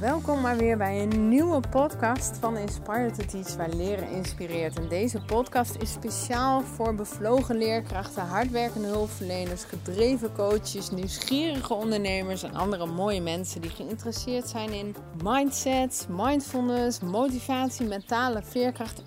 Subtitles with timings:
[0.00, 4.78] Welkom maar weer bij een nieuwe podcast van Inspire to Teach, waar leren inspireert.
[4.78, 12.54] En deze podcast is speciaal voor bevlogen leerkrachten, hardwerkende hulpverleners, gedreven coaches, nieuwsgierige ondernemers en
[12.54, 19.02] andere mooie mensen die geïnteresseerd zijn in mindset, mindfulness, motivatie, mentale veerkracht.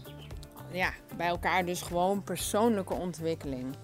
[0.72, 3.76] Ja, bij elkaar dus gewoon persoonlijke ontwikkeling.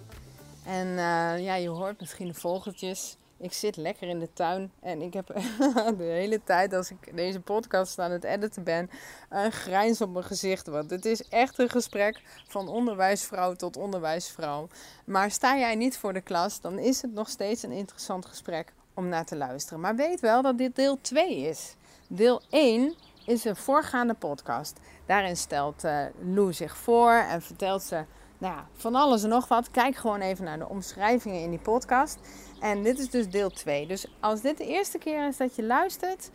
[0.65, 3.17] En uh, ja, je hoort misschien de vogeltjes.
[3.37, 5.27] Ik zit lekker in de tuin en ik heb
[5.97, 8.89] de hele tijd als ik deze podcast aan het editen ben,
[9.29, 10.67] een grijns op mijn gezicht.
[10.67, 14.67] Want het is echt een gesprek van onderwijsvrouw tot onderwijsvrouw.
[15.05, 18.73] Maar sta jij niet voor de klas, dan is het nog steeds een interessant gesprek
[18.93, 19.79] om naar te luisteren.
[19.79, 21.75] Maar weet wel dat dit deel 2 is.
[22.07, 22.95] Deel 1
[23.25, 24.79] is een voorgaande podcast.
[25.05, 28.05] Daarin stelt uh, Lou zich voor en vertelt ze
[28.37, 29.71] nou, van alles en nog wat.
[29.71, 32.19] Kijk gewoon even naar de omschrijvingen in die podcast.
[32.59, 33.87] En dit is dus deel 2.
[33.87, 36.29] Dus als dit de eerste keer is dat je luistert,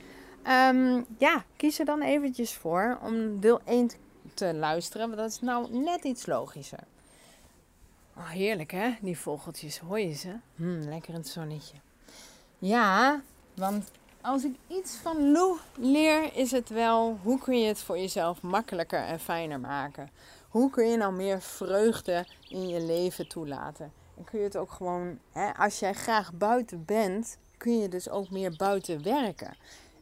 [0.49, 3.91] um, ja, kies er dan eventjes voor om deel 1
[4.35, 5.07] te luisteren.
[5.07, 6.85] Want dat is nou net iets logischer.
[8.17, 9.79] Oh, heerlijk hè, die vogeltjes.
[9.79, 10.35] Hoor je ze?
[10.57, 11.75] Hmm, lekker in het zonnetje.
[12.59, 13.21] Ja,
[13.55, 17.99] want als ik iets van Lou leer, is het wel hoe kun je het voor
[17.99, 20.11] jezelf makkelijker en fijner maken.
[20.51, 23.93] Hoe kun je nou meer vreugde in je leven toelaten?
[24.17, 28.09] En kun je het ook gewoon, hè, als jij graag buiten bent, kun je dus
[28.09, 29.57] ook meer buiten werken.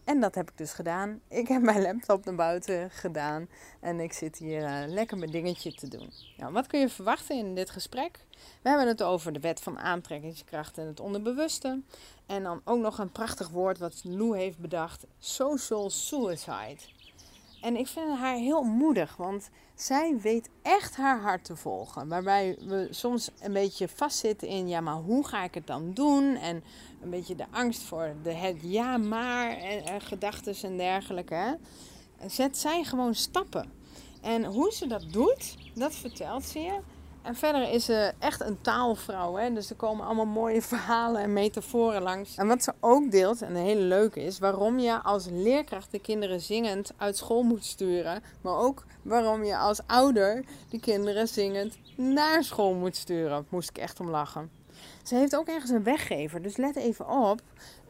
[0.04, 1.20] En dat heb ik dus gedaan.
[1.28, 3.48] Ik heb mijn laptop naar buiten gedaan.
[3.80, 6.10] En ik zit hier uh, lekker mijn dingetje te doen.
[6.36, 8.24] Nou, wat kun je verwachten in dit gesprek?
[8.62, 11.80] We hebben het over de wet van aantrekkingskracht en het onderbewuste.
[12.26, 16.78] En dan ook nog een prachtig woord wat Lou heeft bedacht: social suicide.
[17.60, 22.08] En ik vind haar heel moedig, want zij weet echt haar hart te volgen.
[22.08, 26.36] Waarbij we soms een beetje vastzitten in, ja, maar hoe ga ik het dan doen?
[26.36, 26.62] En
[27.02, 31.58] een beetje de angst voor de het ja, maar en, en gedachten en dergelijke.
[32.26, 33.72] Zet zij gewoon stappen.
[34.22, 36.78] En hoe ze dat doet, dat vertelt ze je.
[37.28, 39.34] En verder is ze echt een taalvrouw.
[39.34, 39.52] Hè?
[39.52, 42.36] Dus er komen allemaal mooie verhalen en metaforen langs.
[42.36, 45.98] En wat ze ook deelt, en een hele leuke is, waarom je als leerkracht de
[45.98, 48.22] kinderen zingend uit school moet sturen.
[48.40, 53.46] Maar ook waarom je als ouder de kinderen zingend naar school moet sturen.
[53.48, 54.50] Moest ik echt om lachen.
[55.02, 57.40] Ze heeft ook ergens een weggever, dus let even op.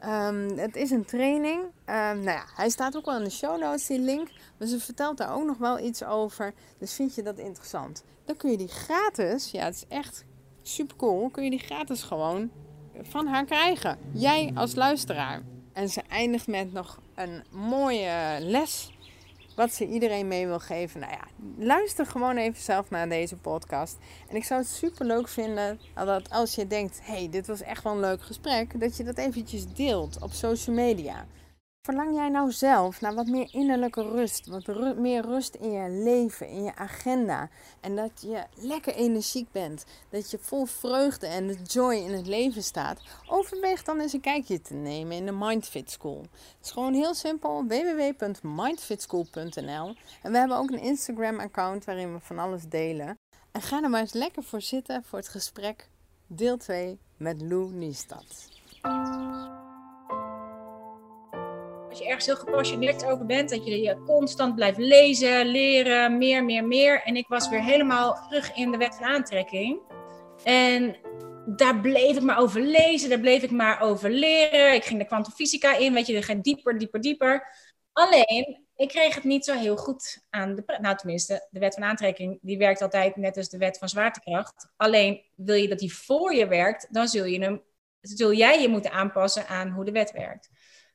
[0.05, 1.61] Um, het is een training.
[1.63, 4.29] Um, nou ja, hij staat ook wel in de show notes, die link.
[4.57, 6.53] Maar ze vertelt daar ook nog wel iets over.
[6.77, 8.03] Dus vind je dat interessant?
[8.25, 10.25] Dan kun je die gratis, ja, het is echt
[10.61, 11.29] super cool.
[11.29, 12.49] Kun je die gratis gewoon
[13.01, 13.97] van haar krijgen.
[14.11, 15.41] Jij als luisteraar.
[15.73, 18.97] En ze eindigt met nog een mooie les
[19.59, 20.99] wat ze iedereen mee wil geven.
[20.99, 21.27] Nou ja,
[21.57, 23.97] luister gewoon even zelf naar deze podcast.
[24.29, 27.83] En ik zou het super leuk vinden dat als je denkt: hey, dit was echt
[27.83, 31.25] wel een leuk gesprek, dat je dat eventjes deelt op social media.
[31.81, 34.67] Verlang jij nou zelf naar wat meer innerlijke rust, wat
[34.97, 40.31] meer rust in je leven, in je agenda en dat je lekker energiek bent, dat
[40.31, 43.01] je vol vreugde en de joy in het leven staat?
[43.27, 46.21] Overweeg dan eens een kijkje te nemen in de Mindfit School.
[46.31, 52.19] Het is gewoon heel simpel www.mindfitschool.nl en we hebben ook een Instagram account waarin we
[52.19, 53.17] van alles delen.
[53.51, 55.89] En ga er maar eens lekker voor zitten voor het gesprek
[56.27, 58.47] deel 2 met Lou Niestad
[61.99, 67.01] je ergens heel gepassioneerd over bent, dat je constant blijft lezen, leren, meer, meer, meer.
[67.03, 69.79] En ik was weer helemaal terug in de wet van aantrekking.
[70.43, 70.95] En
[71.45, 74.73] daar bleef ik maar over lezen, daar bleef ik maar over leren.
[74.73, 77.47] Ik ging de kwantumfysica in, weet je, er ging dieper, dieper, dieper.
[77.93, 80.77] Alleen, ik kreeg het niet zo heel goed aan de...
[80.81, 84.71] Nou, tenminste, de wet van aantrekking, die werkt altijd net als de wet van zwaartekracht.
[84.77, 87.61] Alleen, wil je dat die voor je werkt, dan zul, je hem,
[88.01, 90.49] zul jij je moeten aanpassen aan hoe de wet werkt.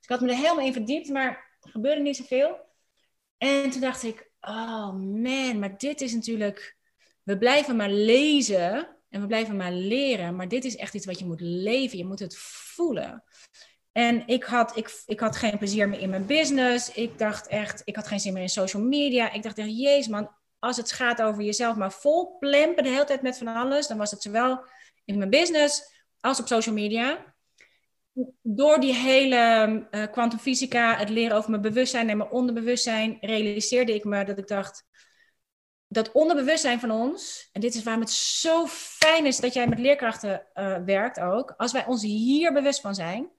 [0.04, 2.56] Dus ik had me er helemaal in verdiept, maar er gebeurde niet zoveel.
[3.38, 6.76] En toen dacht ik, oh man, maar dit is natuurlijk...
[7.22, 11.18] We blijven maar lezen en we blijven maar leren, maar dit is echt iets wat
[11.18, 11.98] je moet leven.
[11.98, 13.24] Je moet het voelen.
[13.92, 16.92] En ik had, ik, ik had geen plezier meer in mijn business.
[16.92, 19.32] Ik dacht echt, ik had geen zin meer in social media.
[19.32, 23.04] Ik dacht echt, jezus man, als het gaat over jezelf maar vol plempen de hele
[23.04, 24.64] tijd met van alles, dan was het zowel
[25.04, 25.82] in mijn business
[26.20, 27.33] als op social media
[28.42, 34.04] door die hele kwantumfysica, uh, het leren over mijn bewustzijn en mijn onderbewustzijn, realiseerde ik
[34.04, 34.86] me dat ik dacht,
[35.88, 39.78] dat onderbewustzijn van ons, en dit is waarom het zo fijn is dat jij met
[39.78, 43.30] leerkrachten uh, werkt ook, als wij ons hier bewust van zijn,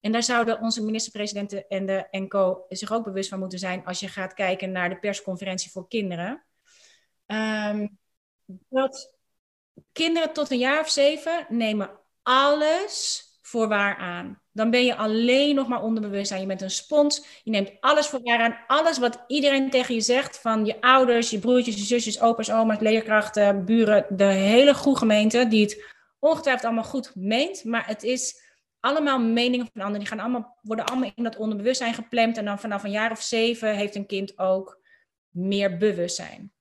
[0.00, 4.00] en daar zouden onze minister-presidenten en de NCO zich ook bewust van moeten zijn als
[4.00, 6.44] je gaat kijken naar de persconferentie voor kinderen.
[7.26, 7.98] Um,
[8.68, 9.18] dat
[9.92, 14.40] kinderen tot een jaar of zeven nemen alles voor waar aan.
[14.52, 16.40] Dan ben je alleen nog maar onderbewustzijn.
[16.40, 17.40] Je bent een spons.
[17.42, 18.58] Je neemt alles voor waar aan.
[18.66, 20.38] Alles wat iedereen tegen je zegt.
[20.38, 24.06] Van je ouders, je broertjes, je zusjes, opa's, oma's, leerkrachten, buren.
[24.08, 25.48] De hele goede gemeente.
[25.48, 25.84] Die het
[26.18, 27.64] ongetwijfeld allemaal goed meent.
[27.64, 28.42] Maar het is
[28.80, 29.98] allemaal meningen van anderen.
[30.00, 32.36] Die gaan allemaal, worden allemaal in dat onderbewustzijn gepland.
[32.36, 34.80] En dan vanaf een jaar of zeven heeft een kind ook
[35.28, 36.52] meer bewustzijn.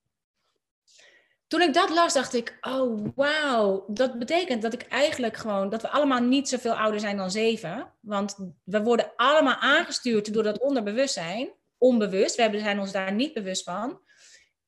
[1.49, 5.81] Toen ik dat las, dacht ik, oh wauw, dat betekent dat ik eigenlijk gewoon, dat
[5.81, 7.93] we allemaal niet zoveel ouder zijn dan zeven.
[7.99, 12.35] Want we worden allemaal aangestuurd door dat onderbewustzijn, onbewust.
[12.35, 14.01] We zijn ons daar niet bewust van.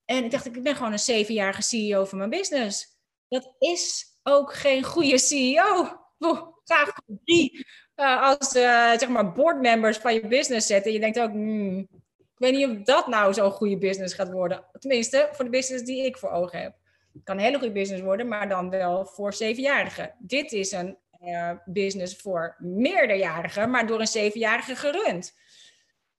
[0.05, 2.99] En ik dacht, ik ben gewoon een zevenjarige CEO van mijn business.
[3.27, 5.99] Dat is ook geen goede CEO.
[6.63, 10.91] Graag drie uh, als uh, zeg maar boardmembers van je business zetten.
[10.91, 11.87] Je denkt ook, hmm,
[12.41, 14.63] weet niet of dat nou zo'n goede business gaat worden.
[14.79, 16.73] Tenminste, voor de business die ik voor ogen heb.
[17.13, 20.15] Het kan een hele goede business worden, maar dan wel voor zevenjarigen.
[20.19, 25.33] Dit is een uh, business voor meerderjarigen, maar door een zevenjarige gerund.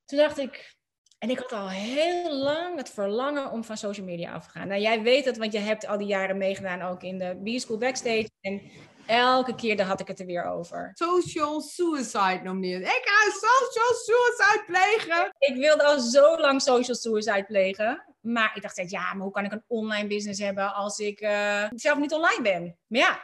[0.04, 0.76] Toen dacht ik,
[1.18, 4.68] en ik had al heel lang het verlangen om van social media af te gaan.
[4.68, 7.78] Nou, jij weet het, want je hebt al die jaren meegedaan ook in de B-School
[7.78, 8.30] Backstage.
[8.40, 8.60] En
[9.06, 10.90] elke keer daar had ik het er weer over.
[10.94, 12.82] Social suicide noemde je het.
[12.82, 15.34] Ik ga social suicide plegen.
[15.38, 18.04] Ik wilde al zo lang social suicide plegen.
[18.20, 21.64] Maar ik dacht, ja, maar hoe kan ik een online business hebben als ik uh,
[21.74, 22.78] zelf niet online ben?
[22.86, 23.22] Maar ja,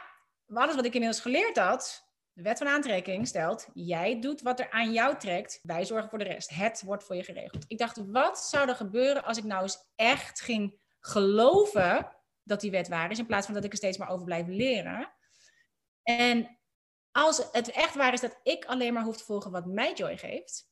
[0.53, 4.71] alles wat ik inmiddels geleerd had, de wet van aantrekking stelt, jij doet wat er
[4.71, 6.49] aan jou trekt, wij zorgen voor de rest.
[6.49, 7.65] Het wordt voor je geregeld.
[7.67, 12.07] Ik dacht, wat zou er gebeuren als ik nou eens echt ging geloven
[12.43, 14.47] dat die wet waar is, in plaats van dat ik er steeds maar over blijf
[14.47, 15.11] leren?
[16.17, 16.57] En
[17.11, 20.17] als het echt waar is dat ik alleen maar hoef te volgen wat mij joy
[20.17, 20.69] geeft,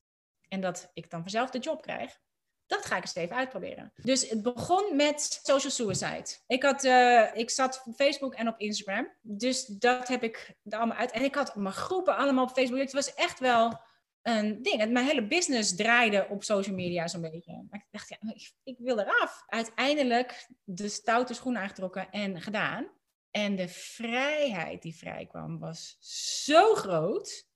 [0.48, 2.20] en dat ik dan vanzelf de job krijg,
[2.66, 3.94] dat ga ik eens even uitproberen.
[3.96, 6.44] Dus het begon met social suicide.
[6.48, 9.14] Ik, had, uh, ik zat op Facebook en op Instagram.
[9.22, 11.12] Dus dat heb ik er allemaal uit.
[11.12, 12.80] En ik had mijn groepen allemaal op Facebook.
[12.80, 13.80] Het was echt wel
[14.22, 14.92] een ding.
[14.92, 17.66] Mijn hele business draaide op social media zo'n beetje.
[17.70, 19.44] Maar ik dacht, ja, ik, ik wil eraf.
[19.48, 22.96] Uiteindelijk de stoute schoenen aangetrokken en gedaan.
[23.38, 25.98] En de vrijheid die vrijkwam was
[26.46, 27.48] zo groot.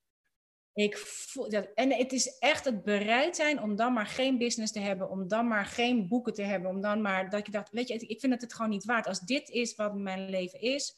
[0.72, 4.72] Ik voel dat, en het is echt het bereid zijn om dan maar geen business
[4.72, 7.70] te hebben, om dan maar geen boeken te hebben, om dan maar dat je dacht,
[7.70, 9.06] weet je, ik vind het het gewoon niet waard.
[9.06, 10.96] Als dit is wat mijn leven is,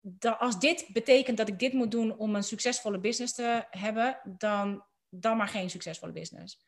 [0.00, 4.20] dat, als dit betekent dat ik dit moet doen om een succesvolle business te hebben,
[4.38, 6.66] dan, dan maar geen succesvolle business.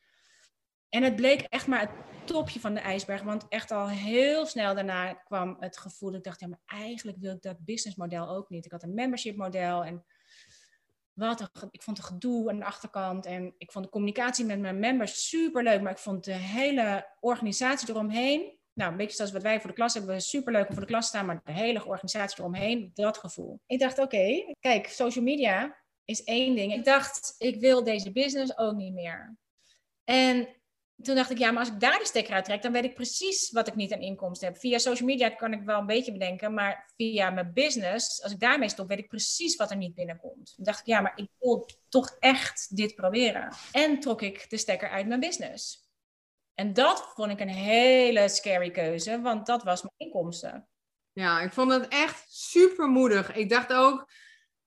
[0.92, 4.74] En het bleek echt maar het topje van de ijsberg, want echt al heel snel
[4.74, 8.64] daarna kwam het gevoel ik dacht, ja, maar eigenlijk wil ik dat businessmodel ook niet.
[8.64, 10.04] Ik had een membership model en
[11.12, 14.78] wat ik vond het gedoe aan de achterkant en ik vond de communicatie met mijn
[14.78, 19.42] members super leuk, maar ik vond de hele organisatie eromheen, nou een beetje zoals wat
[19.42, 21.52] wij voor de klas hebben, super leuk om voor de klas te staan, maar de
[21.52, 23.60] hele organisatie eromheen, dat gevoel.
[23.66, 26.72] Ik dacht, oké, kijk, social media is één ding.
[26.72, 29.36] Ik dacht, ik wil deze business ook niet meer.
[30.04, 30.60] En
[31.02, 32.94] toen dacht ik, ja, maar als ik daar de stekker uit trek, dan weet ik
[32.94, 34.56] precies wat ik niet aan inkomsten heb.
[34.56, 38.40] Via social media kan ik wel een beetje bedenken, maar via mijn business, als ik
[38.40, 40.52] daarmee stop, weet ik precies wat er niet binnenkomt.
[40.56, 43.52] Toen dacht ik, ja, maar ik wil toch echt dit proberen.
[43.72, 45.90] En trok ik de stekker uit mijn business.
[46.54, 50.68] En dat vond ik een hele scary keuze, want dat was mijn inkomsten.
[51.12, 53.34] Ja, ik vond het echt super moedig.
[53.34, 54.10] Ik dacht ook,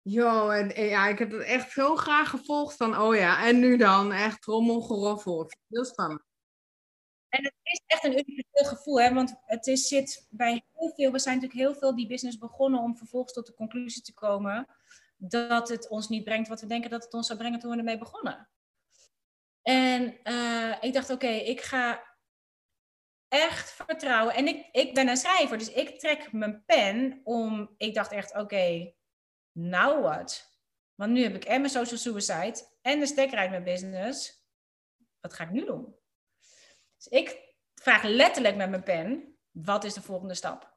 [0.06, 3.78] joh, en, ja, ik heb het echt zo graag gevolgd van, oh ja, en nu
[3.78, 4.12] dan?
[4.12, 5.50] Echt trommelgeroffel.
[5.68, 6.24] Heel spannend.
[7.30, 9.14] En het is echt een universeel gevoel, hè?
[9.14, 12.80] want het is, zit bij heel veel, we zijn natuurlijk heel veel die business begonnen
[12.80, 14.68] om vervolgens tot de conclusie te komen
[15.18, 17.78] dat het ons niet brengt wat we denken dat het ons zou brengen toen we
[17.78, 18.50] ermee begonnen.
[19.62, 22.04] En uh, ik dacht, oké, ik ga
[23.28, 24.36] echt vertrouwen.
[24.36, 27.74] En ik, ik ben een schrijver, dus ik trek mijn pen om.
[27.78, 28.96] Ik dacht echt, oké, okay,
[29.56, 30.60] nou wat?
[30.96, 34.46] Want nu heb ik en mijn social suicide en de stekker uit mijn business.
[35.20, 35.96] Wat ga ik nu doen?
[36.96, 40.74] Dus ik vraag letterlijk met mijn pen, wat is de volgende stap?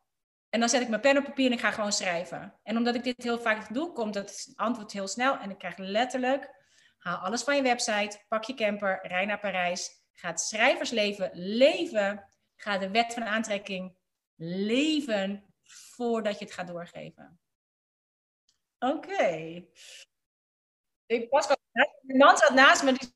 [0.49, 2.59] En dan zet ik mijn pen op papier en ik ga gewoon schrijven.
[2.63, 5.39] En omdat ik dit heel vaak doe, komt het antwoord heel snel.
[5.39, 6.51] En ik krijg letterlijk,
[6.99, 10.07] haal alles van je website, pak je camper, rij naar Parijs.
[10.13, 12.29] Ga het schrijversleven leven.
[12.57, 13.97] Ga de wet van aantrekking
[14.37, 17.41] leven voordat je het gaat doorgeven.
[18.79, 19.65] Oké.
[21.07, 21.47] Ik was
[22.03, 23.15] mijn man zat naast me, die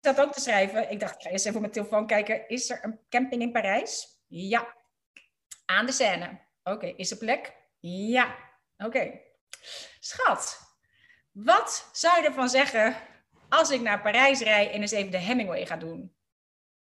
[0.00, 0.90] zat ook te schrijven.
[0.90, 2.48] Ik dacht, ik ga eens even op mijn telefoon kijken.
[2.48, 4.20] Is er een camping in Parijs?
[4.26, 4.74] Ja.
[5.64, 6.40] Aan de Seine.
[6.62, 6.86] Oké.
[6.86, 7.56] Is er plek?
[7.80, 8.36] Ja.
[8.76, 9.20] Oké.
[10.00, 10.60] Schat,
[11.32, 12.96] wat zou je ervan zeggen
[13.48, 16.14] als ik naar Parijs rij en eens even de Hemingway ga doen?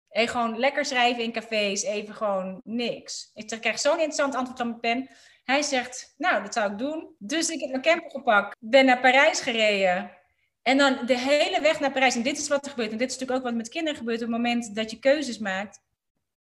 [0.09, 3.31] En gewoon lekker schrijven in cafés, even gewoon niks.
[3.35, 5.09] Ik krijg zo'n interessant antwoord van mijn pen.
[5.51, 7.15] Hij zegt, nou, dat zou ik doen.
[7.19, 10.11] Dus ik heb mijn camper gepakt, ben naar Parijs gereden.
[10.63, 12.15] En dan de hele weg naar Parijs.
[12.15, 12.91] En dit is wat er gebeurt.
[12.93, 15.39] En dit is natuurlijk ook wat met kinderen gebeurt op het moment dat je keuzes
[15.39, 15.81] maakt.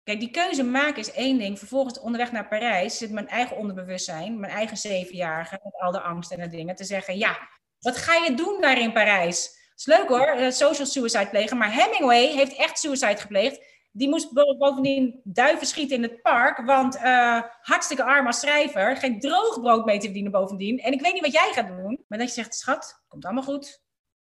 [0.03, 1.59] Kijk, die keuze maken is één ding.
[1.59, 6.33] Vervolgens onderweg naar Parijs zit mijn eigen onderbewustzijn, mijn eigen zevenjarige, met al de angst
[6.33, 7.49] en de dingen, te zeggen: Ja,
[7.81, 9.59] wat ga je doen daar in Parijs?
[9.77, 11.57] Is leuk hoor, eh, social suicide plegen.
[11.57, 13.70] Maar Hemingway heeft echt suicide gepleegd.
[13.93, 16.67] Die moest bovendien duiven schieten in het park.
[16.67, 18.97] Want uh, hartstikke arm als schrijver.
[18.97, 20.79] Geen droog brood mee te verdienen bovendien.
[20.79, 22.05] En ik weet niet wat jij gaat doen.
[22.09, 23.83] Maar dat je zegt, schat, komt allemaal goed.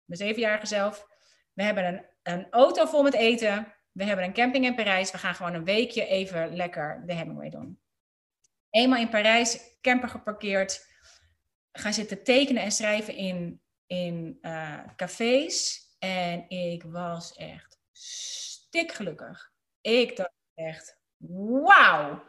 [0.05, 1.07] Mijn zevenjarige zelf.
[1.53, 3.75] We hebben een, een auto vol met eten.
[3.93, 5.11] We hebben een camping in Parijs.
[5.11, 7.81] We gaan gewoon een weekje even lekker de Hemingway doen.
[8.71, 10.87] Eenmaal in Parijs, camper geparkeerd.
[11.73, 15.81] Gaan zitten tekenen en schrijven in, in uh, cafés.
[15.99, 19.52] En ik was echt stikgelukkig.
[19.83, 20.99] Ik dacht echt,
[21.65, 22.23] wauw,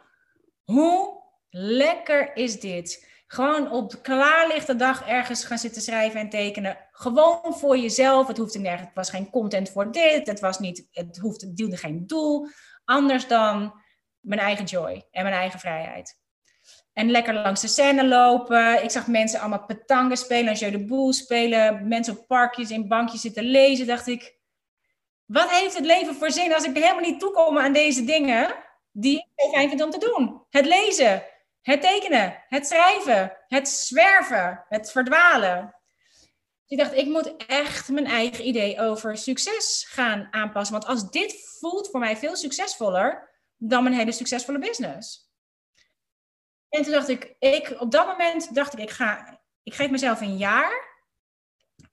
[0.64, 3.12] hoe lekker is dit?
[3.26, 6.78] Gewoon op klaarlichte dag ergens gaan zitten schrijven en tekenen.
[6.92, 8.26] Gewoon voor jezelf.
[8.26, 10.26] Het hoefde nergens, was geen content voor dit.
[10.26, 12.48] Het, was niet, het, hoefde, het diende geen doel.
[12.84, 13.82] Anders dan
[14.20, 16.22] mijn eigen joy en mijn eigen vrijheid.
[16.92, 18.82] En lekker langs de scène lopen.
[18.82, 21.88] Ik zag mensen allemaal petangen spelen, jeu de boel spelen.
[21.88, 23.86] Mensen op parkjes in bankjes zitten lezen.
[23.86, 24.38] Dacht ik,
[25.26, 28.54] wat heeft het leven voor zin als ik helemaal niet toekom aan deze dingen
[28.92, 30.46] die ik zo vind om te doen?
[30.50, 31.24] Het lezen,
[31.60, 35.74] het tekenen, het schrijven, het zwerven, het verdwalen.
[36.66, 40.78] ik dacht, ik moet echt mijn eigen idee over succes gaan aanpassen.
[40.78, 45.32] Want als dit voelt voor mij veel succesvoller dan mijn hele succesvolle business.
[46.68, 50.20] En toen dacht ik, ik op dat moment dacht ik, ik, ga, ik geef mezelf
[50.20, 51.02] een jaar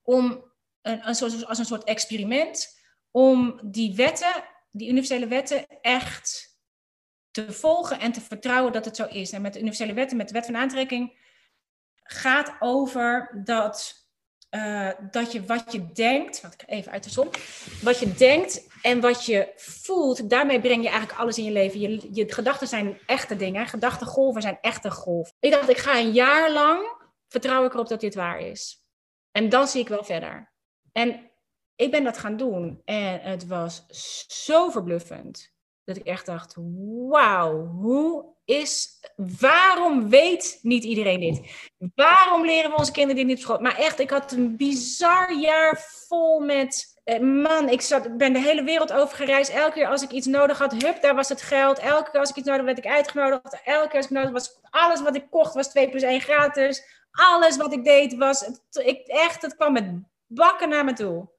[0.01, 2.80] om een, als een soort experiment
[3.11, 6.59] om die wetten, die universele wetten, echt
[7.31, 9.31] te volgen en te vertrouwen dat het zo is.
[9.31, 11.19] En met de universele wetten, met de wet van aantrekking,
[12.03, 14.05] gaat over dat,
[14.49, 17.29] uh, dat je wat je denkt, wat ik even uit de zon,
[17.81, 21.79] wat je denkt en wat je voelt, daarmee breng je eigenlijk alles in je leven.
[21.79, 25.33] Je, je gedachten zijn echte dingen, gedachtengolven zijn echte golven.
[25.39, 28.85] Ik dacht, ik ga een jaar lang, vertrouw ik erop dat dit waar is.
[29.31, 30.51] En dan zie ik wel verder.
[30.91, 31.30] En
[31.81, 33.85] ik ben dat gaan doen en het was
[34.45, 35.53] zo verbluffend.
[35.83, 36.55] Dat ik echt dacht,
[37.09, 38.99] wauw, hoe is,
[39.39, 41.41] waarom weet niet iedereen dit?
[41.95, 43.59] Waarom leren we onze kinderen dit niet op school?
[43.59, 48.39] Maar echt, ik had een bizar jaar vol met, eh, man, ik, zat, ben de
[48.39, 49.51] hele wereld over gereisd.
[49.51, 51.79] Elke keer als ik iets nodig had, hup, daar was het geld.
[51.79, 53.61] Elke keer als ik iets nodig had, werd ik uitgenodigd.
[53.63, 56.83] Elke keer als ik nodig was, alles wat ik kocht was 2 plus 1 gratis.
[57.11, 59.85] Alles wat ik deed was, ik, echt, het kwam met
[60.27, 61.29] bakken naar me toe.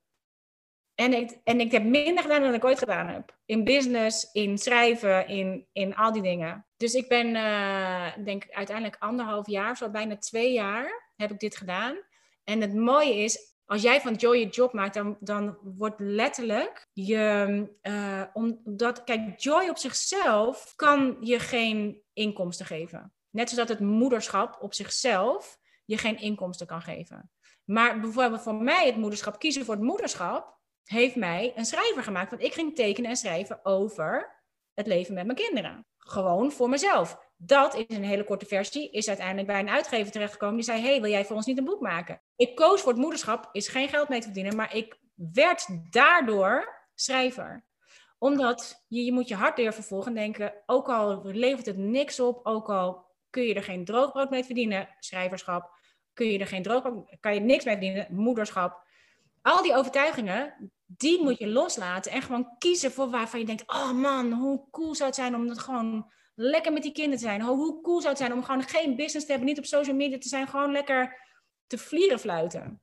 [0.94, 3.36] En ik, en ik heb minder gedaan dan ik ooit gedaan heb.
[3.44, 6.66] In business, in schrijven, in, in al die dingen.
[6.76, 11.38] Dus ik ben, uh, denk ik, uiteindelijk anderhalf jaar, zo bijna twee jaar, heb ik
[11.38, 11.96] dit gedaan.
[12.44, 16.88] En het mooie is, als jij van joy je job maakt, dan, dan wordt letterlijk
[16.92, 23.12] je, uh, omdat, kijk, joy op zichzelf kan je geen inkomsten geven.
[23.30, 27.30] Net zoals dat het moederschap op zichzelf je geen inkomsten kan geven.
[27.64, 32.30] Maar bijvoorbeeld voor mij het moederschap, kiezen voor het moederschap, heeft mij een schrijver gemaakt.
[32.30, 34.40] Want ik ging tekenen en schrijven over
[34.74, 35.86] het leven met mijn kinderen.
[35.98, 37.18] Gewoon voor mezelf.
[37.36, 38.90] Dat is een hele korte versie.
[38.90, 40.56] Is uiteindelijk bij een uitgever terechtgekomen.
[40.56, 42.22] Die zei: Hey, wil jij voor ons niet een boek maken?
[42.36, 43.48] Ik koos voor het moederschap.
[43.52, 44.56] Is geen geld mee te verdienen.
[44.56, 47.64] Maar ik werd daardoor schrijver
[48.22, 52.20] omdat je, je moet je hart weer vervolgen en denken, ook al levert het niks
[52.20, 55.70] op, ook al kun je er geen droogbrood mee verdienen, schrijverschap,
[56.12, 58.86] kun je er geen droogbrood, kan je niks mee verdienen, moederschap,
[59.42, 63.92] al die overtuigingen, die moet je loslaten en gewoon kiezen voor waarvan je denkt, oh
[63.92, 67.40] man, hoe cool zou het zijn om dat gewoon lekker met die kinderen te zijn.
[67.40, 70.18] Hoe cool zou het zijn om gewoon geen business te hebben, niet op social media
[70.18, 71.20] te zijn, gewoon lekker
[71.66, 72.82] te vlieren fluiten.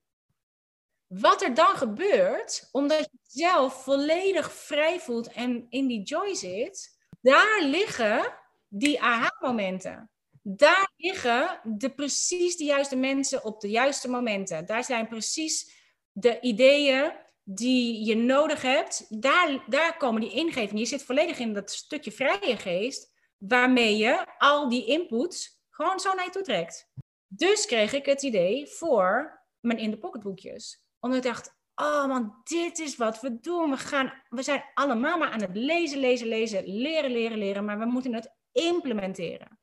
[1.08, 6.98] Wat er dan gebeurt, omdat je zelf volledig vrij voelt en in die joy zit,
[7.22, 8.34] daar liggen
[8.68, 10.10] die aha-momenten.
[10.42, 14.66] Daar liggen de precies de juiste mensen op de juiste momenten.
[14.66, 15.79] Daar zijn precies
[16.12, 17.12] de ideeën
[17.44, 20.82] die je nodig hebt, daar, daar komen die ingevingen.
[20.82, 26.14] Je zit volledig in dat stukje vrije geest, waarmee je al die inputs gewoon zo
[26.14, 26.90] naar je toe trekt.
[27.28, 30.84] Dus kreeg ik het idee voor mijn in de pocketboekjes.
[31.00, 33.70] Omdat ik dacht, oh man, dit is wat we doen.
[33.70, 37.80] We, gaan, we zijn allemaal maar aan het lezen, lezen, lezen, leren, leren, leren, maar
[37.80, 39.60] we moeten het implementeren.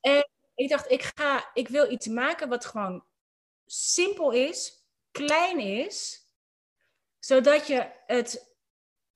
[0.00, 3.04] En ik dacht, ik, ga, ik wil iets maken wat gewoon
[3.66, 4.83] simpel is,
[5.14, 6.28] klein is,
[7.18, 8.54] zodat je het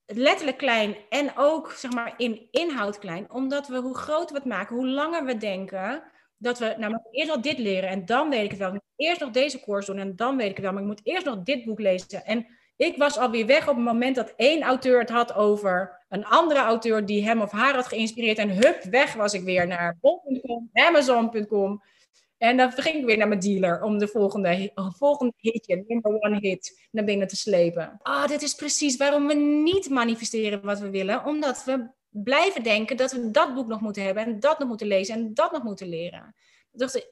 [0.05, 4.49] letterlijk klein en ook zeg maar in inhoud klein, omdat we hoe groter we het
[4.49, 6.03] maken, hoe langer we denken,
[6.37, 8.67] Dat we nou, eerst nog dit leren en dan weet ik het wel.
[8.67, 10.73] Ik moet eerst nog deze course doen en dan weet ik het wel.
[10.73, 12.25] Maar ik moet eerst nog dit boek lezen.
[12.25, 16.25] En ik was alweer weg op het moment dat één auteur het had over een
[16.25, 18.37] andere auteur die hem of haar had geïnspireerd.
[18.37, 21.83] En hup, weg was ik weer naar bol.com, amazon.com.
[22.39, 26.37] En dan ging ik weer naar mijn dealer om de volgende, volgende hitje, number one
[26.39, 27.99] hit, naar binnen te slepen.
[28.01, 31.25] Ah, dit is precies waarom we niet manifesteren wat we willen.
[31.25, 34.87] Omdat we blijven denken dat we dat boek nog moeten hebben en dat nog moeten
[34.87, 36.35] lezen en dat nog moeten leren.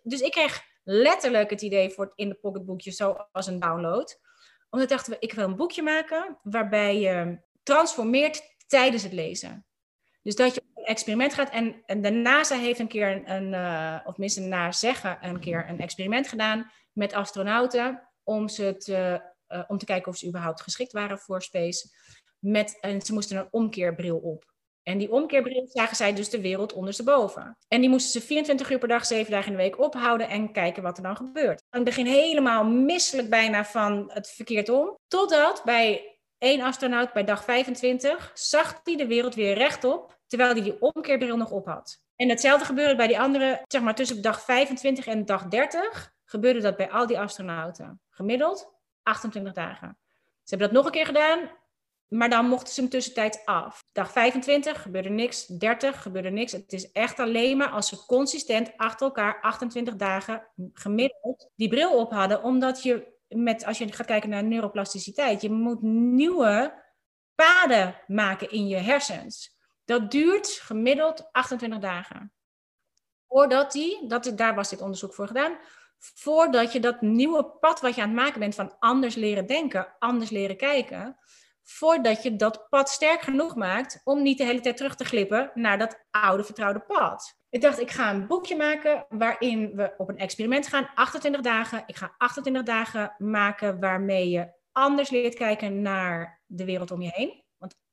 [0.03, 4.19] Dus ik kreeg letterlijk het idee voor het in de pocketboekje zoals een download.
[4.69, 9.65] Omdat dachten we, ik wil een boekje maken waarbij je transformeert tijdens het lezen.
[10.27, 13.99] Dus dat je een experiment gaat en, en de NASA heeft een keer een, uh,
[14.05, 19.63] of tenminste na zeggen, een keer een experiment gedaan met astronauten om, ze te, uh,
[19.67, 21.89] om te kijken of ze überhaupt geschikt waren voor space.
[22.39, 24.53] Met, en ze moesten een omkeerbril op.
[24.83, 27.57] En die omkeerbril zagen zij dus de wereld ondersteboven.
[27.67, 30.51] En die moesten ze 24 uur per dag, 7 dagen in de week ophouden en
[30.51, 31.63] kijken wat er dan gebeurt.
[31.69, 34.97] Aan het begin helemaal misselijk bijna van het verkeerd om.
[35.07, 40.61] Totdat bij één astronaut bij dag 25 zag hij de wereld weer rechtop, terwijl hij
[40.61, 42.01] die omkeerbril nog op had.
[42.15, 46.59] En hetzelfde gebeurde bij die andere, zeg maar tussen dag 25 en dag 30, gebeurde
[46.59, 48.01] dat bij al die astronauten.
[48.09, 49.97] Gemiddeld 28 dagen.
[50.43, 51.49] Ze hebben dat nog een keer gedaan
[52.07, 53.83] maar dan mochten ze hem tussentijds af.
[53.91, 56.51] Dag 25 gebeurde niks, 30 gebeurde niks.
[56.51, 61.99] Het is echt alleen maar als ze consistent achter elkaar 28 dagen gemiddeld die bril
[61.99, 62.43] op hadden.
[62.43, 66.83] Omdat je, met, als je gaat kijken naar neuroplasticiteit, je moet nieuwe
[67.35, 69.56] paden maken in je hersens.
[69.87, 72.33] Dat duurt gemiddeld 28 dagen.
[73.27, 75.57] Voordat die, dat, daar was dit onderzoek voor gedaan,
[75.97, 79.95] voordat je dat nieuwe pad wat je aan het maken bent van anders leren denken,
[79.99, 81.17] anders leren kijken,
[81.63, 85.51] voordat je dat pad sterk genoeg maakt om niet de hele tijd terug te glippen
[85.53, 87.39] naar dat oude vertrouwde pad.
[87.49, 91.83] Ik dacht, ik ga een boekje maken waarin we op een experiment gaan, 28 dagen.
[91.85, 97.11] Ik ga 28 dagen maken waarmee je anders leert kijken naar de wereld om je
[97.13, 97.45] heen.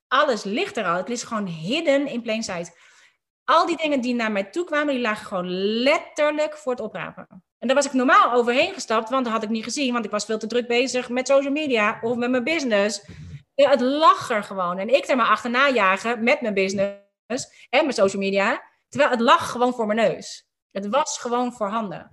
[0.08, 0.96] Alles ligt er al.
[0.96, 2.78] Het is gewoon hidden in plain sight.
[3.44, 5.50] Al die dingen die naar mij toe kwamen, die lagen gewoon
[5.82, 7.26] letterlijk voor het oprapen.
[7.58, 10.10] En daar was ik normaal overheen gestapt, want dat had ik niet gezien, want ik
[10.10, 13.06] was veel te druk bezig met social media of met mijn business.
[13.54, 14.78] Ja, het lag er gewoon.
[14.78, 18.62] En ik er maar achterna jagen met mijn business en mijn social media.
[18.88, 20.46] Terwijl het lag gewoon voor mijn neus.
[20.70, 22.10] Het was gewoon voorhanden.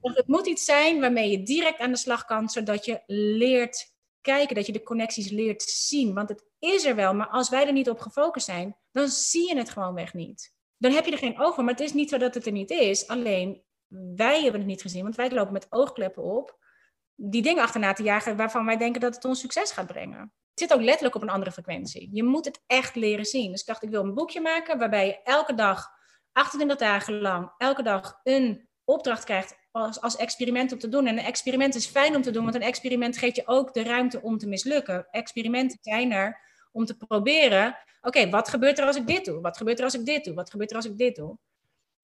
[0.00, 3.92] Dus het moet iets zijn waarmee je direct aan de slag kan, zodat je leert
[4.20, 6.14] kijken, dat je de connecties leert zien.
[6.14, 9.48] Want het is er wel, maar als wij er niet op gefocust zijn, dan zie
[9.48, 10.54] je het gewoon weg niet.
[10.76, 11.64] Dan heb je er geen voor.
[11.64, 13.08] Maar het is niet zo dat het er niet is.
[13.08, 13.62] Alleen
[14.16, 16.58] wij hebben het niet gezien, want wij lopen met oogkleppen op
[17.14, 20.72] die dingen achterna te jagen waarvan wij denken dat het ons succes gaat brengen zit
[20.72, 22.08] ook letterlijk op een andere frequentie.
[22.12, 23.50] Je moet het echt leren zien.
[23.50, 25.88] Dus ik dacht, ik wil een boekje maken waarbij je elke dag,
[26.32, 31.06] 28 dagen lang, elke dag een opdracht krijgt als, als experiment om te doen.
[31.06, 33.82] En een experiment is fijn om te doen, want een experiment geeft je ook de
[33.82, 35.06] ruimte om te mislukken.
[35.10, 39.40] Experimenten zijn er om te proberen, oké, wat gebeurt er als ik dit doe?
[39.40, 40.34] Wat gebeurt er als ik dit doe?
[40.34, 41.38] Wat gebeurt er als ik dit doe?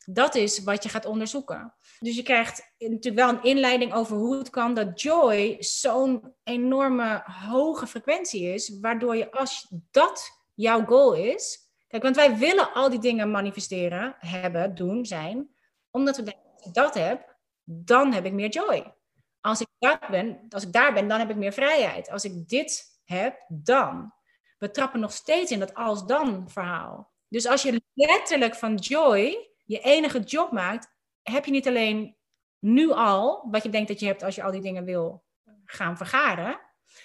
[0.09, 1.74] Dat is wat je gaat onderzoeken.
[1.98, 7.22] Dus je krijgt natuurlijk wel een inleiding over hoe het kan dat joy zo'n enorme
[7.24, 11.59] hoge frequentie is, waardoor je als dat jouw goal is.
[11.88, 15.48] Kijk, want wij willen al die dingen manifesteren, hebben, doen, zijn,
[15.90, 18.94] omdat we denken, als ik dat heb, dan heb ik meer joy.
[19.40, 22.11] Als ik, dat ben, als ik daar ben, dan heb ik meer vrijheid.
[22.11, 24.14] Als ik dit heb, dan.
[24.59, 27.12] We trappen nog steeds in dat als-dan verhaal.
[27.29, 32.16] Dus als je letterlijk van joy je enige job maakt, heb je niet alleen
[32.59, 35.25] nu al wat je denkt dat je hebt als je al die dingen wil
[35.64, 36.61] gaan vergaren.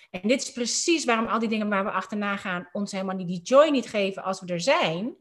[0.10, 3.28] En dit is precies waarom al die dingen waar we achterna gaan ons helemaal niet
[3.28, 5.16] die joy niet geven als we er zijn.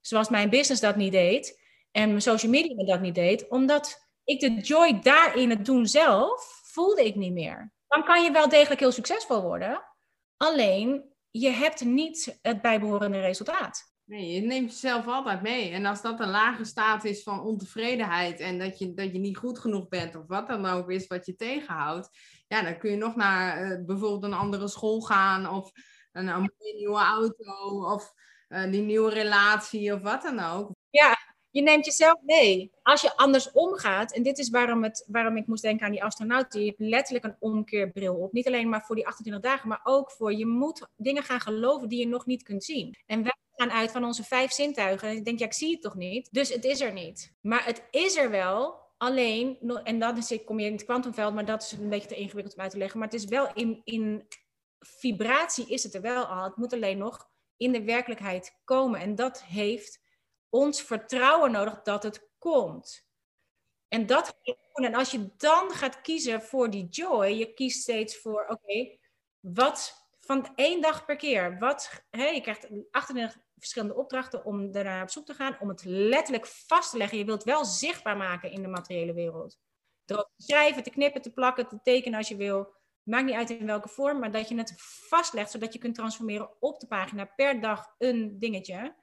[0.00, 1.60] Zoals mijn business dat niet deed
[1.92, 3.48] en mijn social media dat niet deed.
[3.48, 7.72] Omdat ik de joy daarin het doen zelf voelde ik niet meer.
[7.88, 9.82] Dan kan je wel degelijk heel succesvol worden.
[10.36, 13.88] Alleen je hebt niet het bijbehorende resultaat.
[14.04, 15.70] Nee, je neemt jezelf altijd mee.
[15.70, 19.36] En als dat een lage staat is van ontevredenheid en dat je, dat je niet
[19.36, 22.08] goed genoeg bent of wat dan ook is wat je tegenhoudt,
[22.48, 25.70] ja, dan kun je nog naar uh, bijvoorbeeld een andere school gaan of
[26.12, 28.12] een, nieuwe auto of
[28.48, 30.74] uh, die nieuwe relatie of wat dan ook.
[30.88, 31.16] Ja,
[31.50, 32.70] je neemt jezelf mee.
[32.82, 36.04] Als je anders omgaat, en dit is waarom, het, waarom ik moest denken aan die
[36.04, 38.32] astronaut, die heeft letterlijk een omkeerbril op.
[38.32, 41.88] Niet alleen maar voor die 28 dagen, maar ook voor je moet dingen gaan geloven
[41.88, 42.96] die je nog niet kunt zien.
[43.06, 45.08] En wij gaan uit van onze vijf zintuigen.
[45.08, 46.28] En ik denk, ja, ik zie het toch niet?
[46.32, 47.34] Dus het is er niet.
[47.40, 48.78] Maar het is er wel.
[48.96, 52.14] Alleen, en dan is, kom je in het kwantumveld, maar dat is een beetje te
[52.16, 52.98] ingewikkeld om uit te leggen.
[52.98, 54.26] Maar het is wel in, in
[54.80, 56.44] vibratie is het er wel al.
[56.44, 59.00] Het moet alleen nog in de werkelijkheid komen.
[59.00, 60.00] En dat heeft
[60.50, 63.08] ons vertrouwen nodig dat het komt.
[63.88, 64.84] En dat ga je doen.
[64.86, 68.98] En als je dan gaat kiezen voor die joy, je kiest steeds voor, oké,
[69.40, 75.10] wat van één dag per keer, wat, je krijgt 28 verschillende opdrachten om daarna op
[75.10, 77.18] zoek te gaan, om het letterlijk vast te leggen.
[77.18, 79.58] Je wilt wel zichtbaar maken in de materiële wereld.
[80.04, 82.74] Door te schrijven, te knippen, te plakken, te tekenen als je wil.
[83.02, 84.74] Maakt niet uit in welke vorm, maar dat je het
[85.08, 88.94] vastlegt, zodat je kunt transformeren op de pagina per dag een dingetje.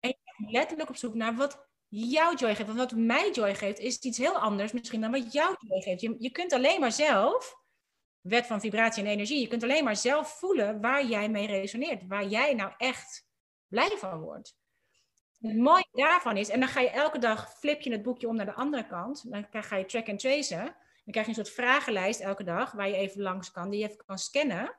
[0.00, 2.66] En je gaat letterlijk op zoek naar wat jouw joy geeft.
[2.66, 6.00] Want wat mij joy geeft, is iets heel anders misschien dan wat jou joy geeft.
[6.00, 7.56] Je, je kunt alleen maar zelf,
[8.20, 12.06] wet van vibratie en energie, je kunt alleen maar zelf voelen waar jij mee resoneert.
[12.06, 13.26] Waar jij nou echt
[13.66, 14.56] blij van wordt.
[15.40, 18.36] Het mooie daarvan is, en dan ga je elke dag, flip je het boekje om
[18.36, 19.30] naar de andere kant.
[19.30, 20.64] Dan ga je track en tracen.
[21.04, 23.88] Dan krijg je een soort vragenlijst elke dag, waar je even langs kan, die je
[23.88, 24.76] even kan scannen.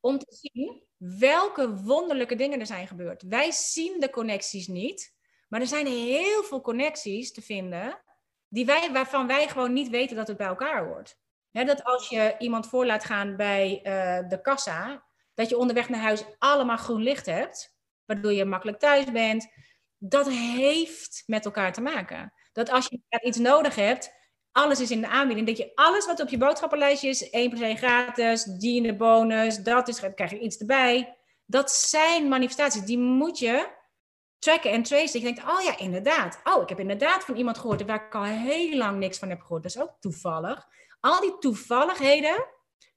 [0.00, 3.22] Om te zien welke wonderlijke dingen er zijn gebeurd.
[3.22, 5.14] Wij zien de connecties niet,
[5.48, 8.00] maar er zijn heel veel connecties te vinden
[8.48, 11.18] die wij, waarvan wij gewoon niet weten dat het bij elkaar hoort.
[11.50, 15.04] dat als je iemand voor laat gaan bij uh, de kassa,
[15.34, 19.48] dat je onderweg naar huis allemaal groen licht hebt, waardoor je makkelijk thuis bent.
[19.98, 22.32] Dat heeft met elkaar te maken.
[22.52, 24.12] Dat als je iets nodig hebt,
[24.56, 25.46] alles is in de aanbieding.
[25.46, 28.96] Dat je alles wat op je boodschappenlijstje is, 1 plus 1 gratis, die in de
[28.96, 31.16] bonus, dat is, krijg je iets erbij.
[31.44, 33.68] Dat zijn manifestaties, die moet je
[34.38, 35.20] tracken en tracen.
[35.20, 36.40] Je denkt, oh ja, inderdaad.
[36.44, 39.40] Oh, ik heb inderdaad van iemand gehoord waar ik al heel lang niks van heb
[39.40, 39.62] gehoord.
[39.62, 40.66] Dat is ook toevallig.
[41.00, 42.46] Al die toevalligheden,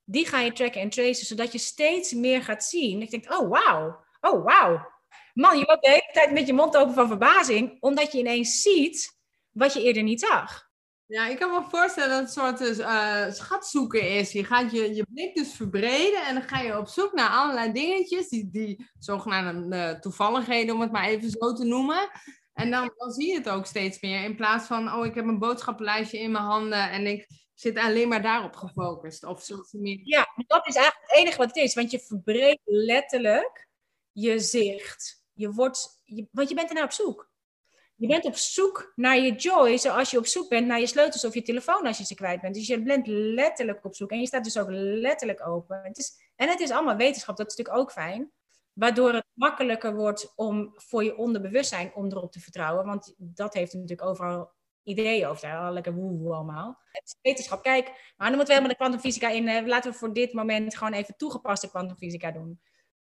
[0.05, 3.01] die ga je tracken en tracen, zodat je steeds meer gaat zien.
[3.01, 4.87] Ik denk, oh wauw, oh wauw.
[5.33, 8.61] Man, je loopt de hele tijd met je mond open van verbazing, omdat je ineens
[8.61, 9.17] ziet
[9.51, 10.68] wat je eerder niet zag.
[11.09, 14.31] Ja, ik kan me voorstellen dat het een soort uh, schatzoeken is.
[14.31, 17.71] Je gaat je, je blik dus verbreden en dan ga je op zoek naar allerlei
[17.71, 22.09] dingetjes, die, die zogenaamde uh, toevalligheden, om het maar even zo te noemen.
[22.53, 24.23] En dan, dan zie je het ook steeds meer.
[24.23, 28.07] In plaats van, oh, ik heb een boodschappenlijstje in mijn handen en ik zit alleen
[28.07, 29.23] maar daarop gefocust.
[29.23, 29.99] Of zo meer.
[30.03, 31.73] Ja, dat is eigenlijk het enige wat het is.
[31.73, 33.67] Want je verbreedt letterlijk
[34.11, 35.23] je zicht.
[35.33, 37.28] Je wordt, je, want je bent er naar op zoek.
[37.99, 41.25] Je bent op zoek naar je joy, zoals je op zoek bent naar je sleutels
[41.25, 42.55] of je telefoon als je ze kwijt bent.
[42.55, 45.81] Dus je bent letterlijk op zoek en je staat dus ook letterlijk open.
[45.83, 48.31] Het is, en het is allemaal wetenschap, dat is natuurlijk ook fijn.
[48.73, 52.85] Waardoor het makkelijker wordt om voor je onderbewustzijn om erop te vertrouwen.
[52.85, 54.51] Want dat heeft natuurlijk overal
[54.83, 55.41] ideeën over.
[55.41, 56.79] Daar, lekker woe allemaal.
[56.91, 57.63] Het is wetenschap.
[57.63, 59.67] Kijk, maar dan moeten we helemaal de kwantumfysica in.
[59.67, 62.61] laten we voor dit moment gewoon even toegepaste kwantumfysica doen.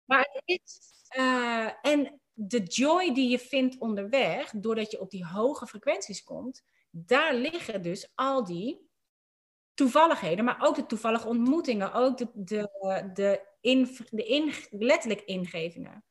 [0.05, 0.91] Maar het is...
[1.17, 6.63] Uh, en de joy die je vindt onderweg, doordat je op die hoge frequenties komt,
[6.89, 8.89] daar liggen dus al die
[9.73, 12.69] toevalligheden, maar ook de toevallige ontmoetingen, ook de, de,
[13.13, 16.03] de, in, de in, letterlijk ingevingen.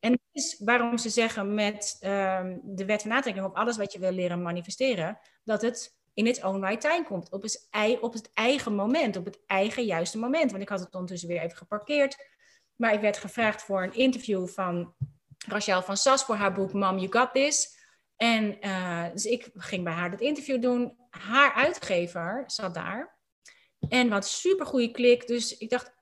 [0.00, 3.92] En dat is waarom ze zeggen met um, de wet van aantrekking op alles wat
[3.92, 7.68] je wil leren manifesteren, dat het in its own right time komt, op het,
[8.00, 10.50] op het eigen moment, op het eigen juiste moment.
[10.50, 12.16] Want ik had het ondertussen weer even geparkeerd,
[12.76, 14.94] maar ik werd gevraagd voor een interview van
[15.46, 17.76] Rachel van Sas voor haar boek Mom, You Got This.
[18.16, 20.96] En uh, dus ik ging bij haar dat interview doen.
[21.10, 23.18] Haar uitgever zat daar.
[23.88, 25.26] En wat super goede klik.
[25.26, 25.92] Dus ik dacht,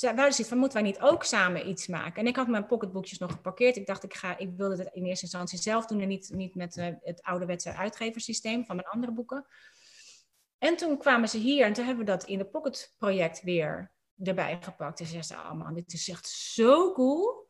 [0.00, 2.20] waar is het van, moeten wij niet ook samen iets maken?
[2.20, 3.76] En ik had mijn pocketboekjes nog geparkeerd.
[3.76, 6.54] Ik dacht, ik, ga, ik wilde het in eerste instantie zelf doen en niet, niet
[6.54, 9.46] met uh, het ouderwetse uitgeversysteem van mijn andere boeken.
[10.58, 13.92] En toen kwamen ze hier en toen hebben we dat in de Pocket project weer
[14.22, 15.00] erbij gepakt.
[15.00, 17.43] En ze zeiden, oh man, dit is echt zo cool.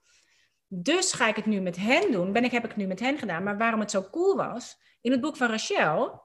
[0.83, 2.33] Dus ga ik het nu met hen doen.
[2.33, 3.43] Ben ik, heb ik nu met hen gedaan.
[3.43, 6.23] Maar waarom het zo cool was, in het boek van Rachel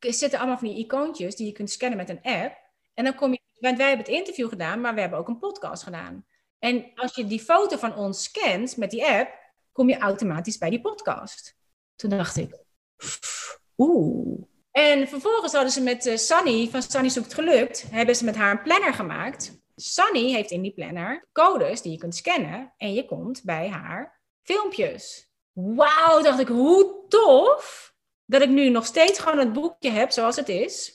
[0.00, 2.56] zitten allemaal van die icoontjes die je kunt scannen met een app.
[2.94, 5.38] En dan kom je, want wij hebben het interview gedaan, maar we hebben ook een
[5.38, 6.26] podcast gedaan.
[6.58, 9.30] En als je die foto van ons scant met die app,
[9.72, 11.56] kom je automatisch bij die podcast.
[11.96, 12.58] Toen dacht ik,
[13.76, 14.42] oeh.
[14.70, 18.50] En vervolgens hadden ze met uh, Sunny van Sunny Zoekt Gelukt, hebben ze met haar
[18.50, 19.60] een planner gemaakt.
[19.80, 24.20] Sunny heeft in die planner codes die je kunt scannen en je komt bij haar
[24.42, 25.30] filmpjes.
[25.52, 30.36] Wauw, dacht ik, hoe tof dat ik nu nog steeds gewoon het boekje heb zoals
[30.36, 30.92] het is.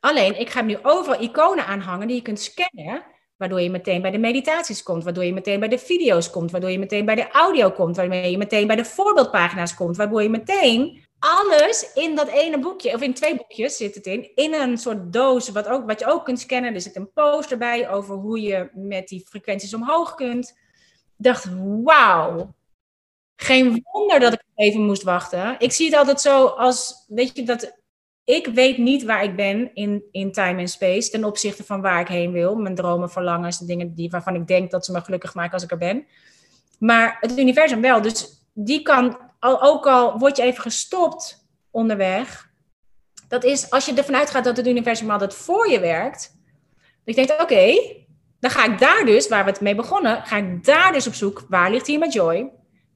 [0.00, 3.04] Alleen, ik ga nu overal iconen aanhangen die je kunt scannen,
[3.36, 6.70] waardoor je meteen bij de meditaties komt, waardoor je meteen bij de video's komt, waardoor
[6.70, 10.28] je meteen bij de audio komt, waardoor je meteen bij de voorbeeldpagina's komt, waardoor je
[10.28, 14.78] meteen alles in dat ene boekje, of in twee boekjes zit het in, in een
[14.78, 16.74] soort doos, wat, ook, wat je ook kunt scannen.
[16.74, 20.48] Er zit een poster bij over hoe je met die frequenties omhoog kunt.
[21.18, 21.48] Ik dacht,
[21.82, 22.54] wauw.
[23.36, 25.56] Geen wonder dat ik even moest wachten.
[25.58, 27.82] Ik zie het altijd zo als, weet je, dat
[28.24, 32.00] ik weet niet waar ik ben in, in time en space ten opzichte van waar
[32.00, 32.54] ik heen wil.
[32.56, 35.62] Mijn dromen, verlangens, de dingen die, waarvan ik denk dat ze me gelukkig maken als
[35.62, 36.06] ik er ben.
[36.78, 38.02] Maar het universum wel.
[38.02, 42.52] Dus die kan al, ook al word je even gestopt onderweg,
[43.28, 46.36] Dat is als je ervan uitgaat dat het universum altijd voor je werkt.
[47.04, 47.94] Dat je oké,
[48.40, 51.14] dan ga ik daar dus, waar we het mee begonnen, ga ik daar dus op
[51.14, 51.44] zoek.
[51.48, 52.50] Waar ligt hier mijn joy?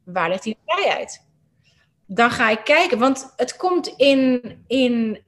[0.04, 1.26] Waar ligt hier vrijheid?
[2.06, 5.22] Dan ga ik kijken, want het komt in, in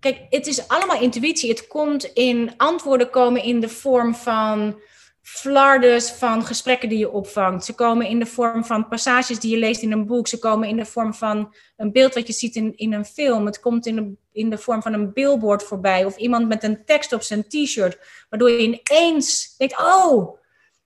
[0.00, 1.50] Kijk, het is allemaal intuïtie.
[1.50, 4.80] Het komt in antwoorden komen in de vorm van
[5.28, 7.64] flardes van gesprekken die je opvangt.
[7.64, 10.28] Ze komen in de vorm van passages die je leest in een boek.
[10.28, 13.46] Ze komen in de vorm van een beeld wat je ziet in, in een film.
[13.46, 16.04] Het komt in de, in de vorm van een billboard voorbij.
[16.04, 17.98] Of iemand met een tekst op zijn t-shirt.
[18.28, 20.38] Waardoor je ineens denkt, oh,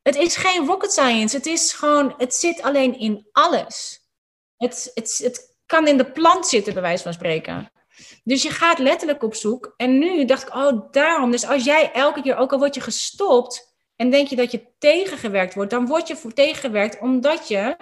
[0.03, 1.37] het is geen rocket science.
[1.37, 4.07] Het is gewoon, het zit alleen in alles.
[4.57, 7.73] Het, het, het kan in de plant zitten, bij wijze van spreken.
[8.25, 9.75] Dus je gaat letterlijk op zoek.
[9.77, 11.31] En nu dacht ik, oh, daarom.
[11.31, 13.70] Dus als jij elke keer, ook al word je gestopt
[14.01, 17.77] en denk je dat je tegengewerkt wordt, dan word je tegengewerkt omdat je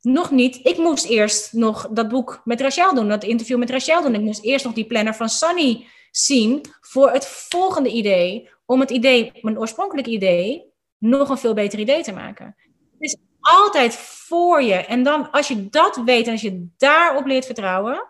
[0.00, 0.60] nog niet.
[0.66, 4.14] Ik moest eerst nog dat boek met Rachel doen, dat interview met Rachel doen.
[4.14, 8.48] Ik moest eerst nog die planner van Sunny zien voor het volgende idee.
[8.66, 12.56] Om het idee, mijn oorspronkelijke idee, nog een veel beter idee te maken.
[12.92, 14.74] Het is altijd voor je.
[14.74, 18.06] En dan, als je dat weet en als je daarop leert vertrouwen,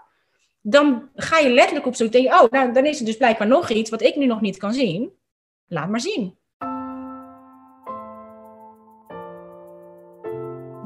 [0.61, 2.12] dan ga je letterlijk op zoek.
[2.12, 4.40] Denk je, oh, nou, dan is er dus blijkbaar nog iets wat ik nu nog
[4.40, 5.12] niet kan zien.
[5.66, 6.40] Laat maar zien.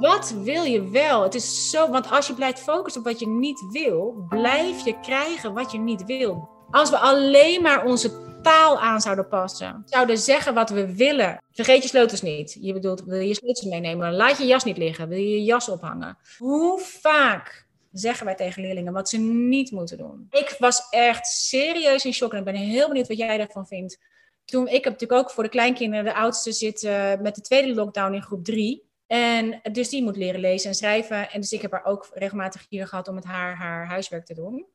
[0.01, 1.23] Wat wil je wel?
[1.23, 5.01] Het is zo, want als je blijft focussen op wat je niet wil, blijf je
[5.01, 6.49] krijgen wat je niet wil.
[6.71, 11.43] Als we alleen maar onze taal aan zouden passen, zouden zeggen wat we willen.
[11.53, 12.59] Vergeet je sleutels niet.
[12.61, 14.15] Je bedoelt, wil je je sleutels meenemen?
[14.15, 15.09] Laat je jas niet liggen.
[15.09, 16.19] Wil je je jas ophangen?
[16.39, 20.27] Hoe vaak zeggen wij tegen leerlingen wat ze niet moeten doen.
[20.31, 23.99] Ik was echt serieus in shock en ik ben heel benieuwd wat jij daarvan vindt.
[24.45, 26.83] Toen, ik heb natuurlijk ook voor de kleinkinderen, de oudste zit
[27.21, 28.86] met de tweede lockdown in groep drie.
[29.07, 31.31] En dus die moet leren lezen en schrijven.
[31.31, 34.35] En dus ik heb haar ook regelmatig hier gehad om met haar haar huiswerk te
[34.35, 34.67] doen.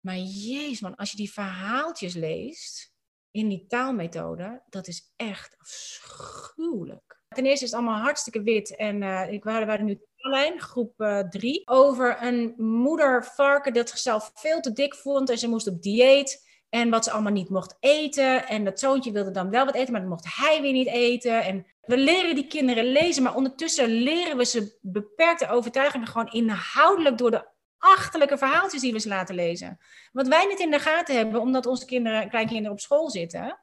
[0.00, 2.92] Maar jezus man, als je die verhaaltjes leest
[3.30, 7.20] in die taalmethode, dat is echt afschuwelijk.
[7.28, 8.76] Ten eerste is het allemaal hartstikke wit.
[8.76, 13.88] En uh, ik waren, waren nu lijn, groep 3, uh, over een moeder varken dat
[13.88, 16.50] zichzelf veel te dik vond en ze moest op dieet.
[16.72, 18.46] En wat ze allemaal niet mocht eten.
[18.48, 21.42] En dat zoontje wilde dan wel wat eten, maar dan mocht hij weer niet eten.
[21.42, 27.18] En we leren die kinderen lezen, maar ondertussen leren we ze beperkte overtuigingen gewoon inhoudelijk
[27.18, 27.44] door de
[27.78, 29.78] achterlijke verhaaltjes die we ze laten lezen.
[30.12, 33.58] Wat wij niet in de gaten hebben, omdat onze kinderen, kleinkinderen op school zitten,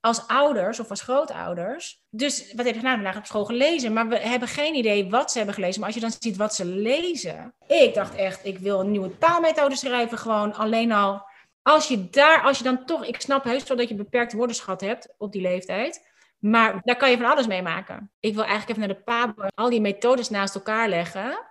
[0.00, 2.02] als ouders of als grootouders.
[2.10, 3.02] Dus wat heb je gedaan?
[3.02, 5.78] We op school gelezen, maar we hebben geen idee wat ze hebben gelezen.
[5.80, 7.54] Maar als je dan ziet wat ze lezen.
[7.66, 10.18] Ik dacht echt, ik wil een nieuwe taalmethode schrijven.
[10.18, 11.30] Gewoon alleen al.
[11.62, 14.80] Als je daar, als je dan toch, ik snap heus wel dat je beperkt woordenschat
[14.80, 16.10] hebt op die leeftijd.
[16.38, 18.12] Maar daar kan je van alles mee maken.
[18.20, 21.50] Ik wil eigenlijk even naar de PABO al die methodes naast elkaar leggen.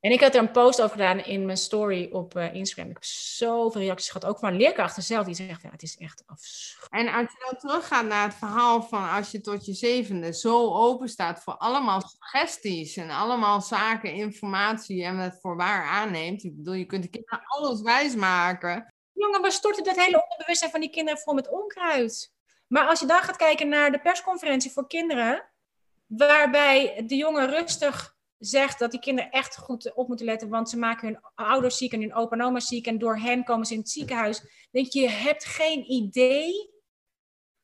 [0.00, 2.88] En ik had er een post over gedaan in mijn story op uh, Instagram.
[2.88, 6.22] Ik heb zoveel reacties gehad, ook van leerkrachten zelf, die zeggen, ja, het is echt
[6.26, 6.92] afschuwelijk.
[6.92, 10.74] En als je dan teruggaat naar het verhaal van als je tot je zevende zo
[10.74, 16.44] open staat voor allemaal suggesties en allemaal zaken, informatie en het voor waar aanneemt.
[16.44, 18.92] Ik bedoel, je kunt de kinderen alles wijs maken.
[19.18, 22.32] Jongen, we storten het hele onderbewustzijn van die kinderen vol met onkruid.
[22.66, 25.50] Maar als je dan gaat kijken naar de persconferentie voor kinderen,
[26.06, 30.78] waarbij de jongen rustig zegt dat die kinderen echt goed op moeten letten, want ze
[30.78, 33.72] maken hun ouders ziek en hun opa en oma ziek en door hen komen ze
[33.72, 34.68] in het ziekenhuis.
[34.70, 36.70] Denk je, je hebt geen idee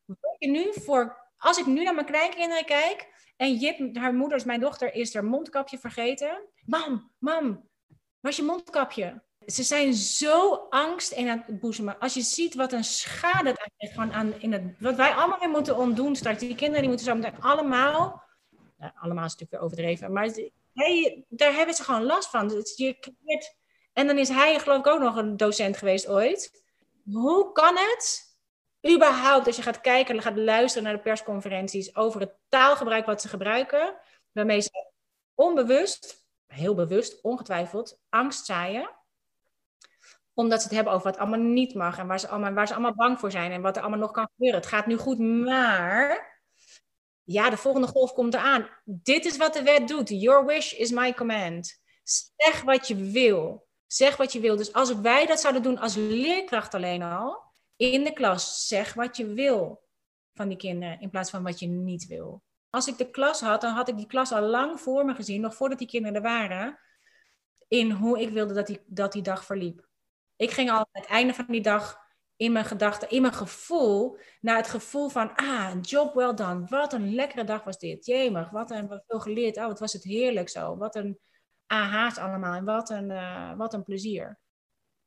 [0.04, 4.38] wat je nu voor, als ik nu naar mijn kleinkinderen kijk en Jip, haar moeder,
[4.38, 6.48] is mijn dochter, is haar mondkapje vergeten.
[6.66, 7.68] Mam, mam,
[8.20, 9.22] was je mondkapje?
[9.46, 11.98] Ze zijn zo angst aan het boezemen.
[11.98, 15.48] Als je ziet wat een schade het eigenlijk aan in het, wat wij allemaal weer
[15.48, 16.38] moeten ontdoen straks.
[16.38, 18.22] Die kinderen die moeten zo meteen allemaal,
[18.76, 20.30] nou, allemaal is natuurlijk weer overdreven, maar
[20.72, 22.48] hey, daar hebben ze gewoon last van.
[22.48, 23.56] Dus je creëert...
[23.92, 26.62] En dan is hij geloof ik ook nog een docent geweest ooit.
[27.12, 28.36] Hoe kan het
[28.94, 33.22] überhaupt, als je gaat kijken en gaat luisteren naar de persconferenties over het taalgebruik wat
[33.22, 33.96] ze gebruiken,
[34.32, 34.90] waarmee ze
[35.34, 38.90] onbewust, heel bewust, ongetwijfeld, angst zaaien,
[40.34, 42.72] omdat ze het hebben over wat allemaal niet mag en waar ze allemaal, waar ze
[42.72, 44.60] allemaal bang voor zijn en wat er allemaal nog kan gebeuren.
[44.60, 46.32] Het gaat nu goed, maar
[47.22, 48.68] ja, de volgende golf komt eraan.
[48.84, 50.08] Dit is wat de wet doet.
[50.08, 51.82] Your wish is my command.
[52.36, 53.66] Zeg wat je wil.
[53.86, 54.56] Zeg wat je wil.
[54.56, 57.42] Dus als wij dat zouden doen als leerkracht alleen al,
[57.76, 59.82] in de klas, zeg wat je wil
[60.34, 62.42] van die kinderen, in plaats van wat je niet wil.
[62.70, 65.40] Als ik de klas had, dan had ik die klas al lang voor me gezien,
[65.40, 66.78] nog voordat die kinderen er waren,
[67.68, 69.88] in hoe ik wilde dat die, dat die dag verliep.
[70.36, 72.02] Ik ging al aan het einde van die dag
[72.36, 76.66] in mijn gedachten, in mijn gevoel, naar het gevoel van, ah, job well done.
[76.68, 78.06] Wat een lekkere dag was dit.
[78.06, 79.56] Jemig, wat een wat veel geleerd.
[79.56, 80.76] Oh, wat was het heerlijk zo.
[80.76, 81.18] Wat een
[81.66, 84.38] aha's allemaal en wat een, uh, wat een plezier.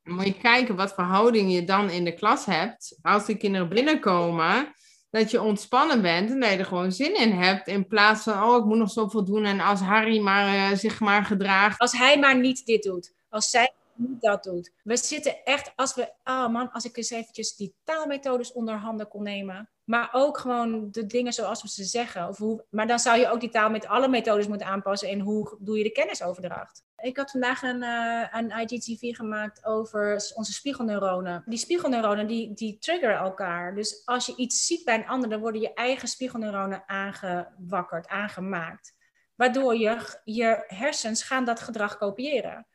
[0.03, 2.99] Dan moet je kijken wat voor houding je dan in de klas hebt.
[3.01, 4.73] Als de kinderen binnenkomen,
[5.09, 7.67] dat je ontspannen bent en dat je er gewoon zin in hebt.
[7.67, 9.45] In plaats van, oh, ik moet nog zoveel doen.
[9.45, 11.79] En als Harry maar, uh, zich maar gedraagt.
[11.79, 13.13] Als hij maar niet dit doet.
[13.29, 14.71] Als zij niet dat doet.
[14.83, 19.07] We zitten echt, als we, oh man, als ik eens eventjes die taalmethodes onder handen
[19.07, 19.69] kon nemen.
[19.83, 22.27] Maar ook gewoon de dingen zoals we ze zeggen.
[22.27, 25.09] Of hoe, maar dan zou je ook die taal met alle methodes moeten aanpassen.
[25.09, 26.85] En hoe doe je de kennisoverdracht?
[26.97, 31.43] Ik had vandaag een, uh, een IGTV gemaakt over onze spiegelneuronen.
[31.45, 33.75] Die spiegelneuronen die, die triggeren elkaar.
[33.75, 38.95] Dus als je iets ziet bij een ander, dan worden je eigen spiegelneuronen aangewakkerd, aangemaakt.
[39.35, 42.67] Waardoor je, je hersens gaan dat gedrag kopiëren.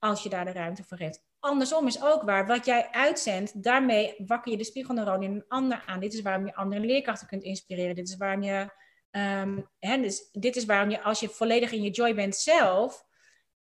[0.00, 1.22] Als je daar de ruimte voor hebt.
[1.40, 2.46] Andersom is ook waar.
[2.46, 6.00] Wat jij uitzendt, daarmee wakker je de spiegelneuronen in een ander aan.
[6.00, 7.94] Dit is waarom je andere leerkrachten kunt inspireren.
[7.94, 8.70] Dit is waarom je,
[9.10, 13.04] um, hè, dus dit is waarom je, als je volledig in je joy bent zelf,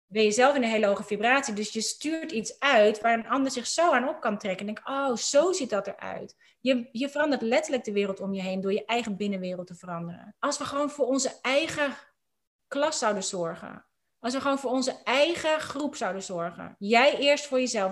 [0.06, 1.54] ben je zelf in een hele hoge vibratie.
[1.54, 4.67] Dus je stuurt iets uit waar een ander zich zo aan op kan trekken.
[4.67, 6.36] En denk, oh, zo ziet dat eruit.
[6.60, 10.36] Je, je verandert letterlijk de wereld om je heen door je eigen binnenwereld te veranderen.
[10.39, 11.93] Als we gewoon voor onze eigen
[12.67, 13.87] klas zouden zorgen.
[14.19, 16.75] Als we gewoon voor onze eigen groep zouden zorgen.
[16.80, 17.91] Jij eerst voor jezelf.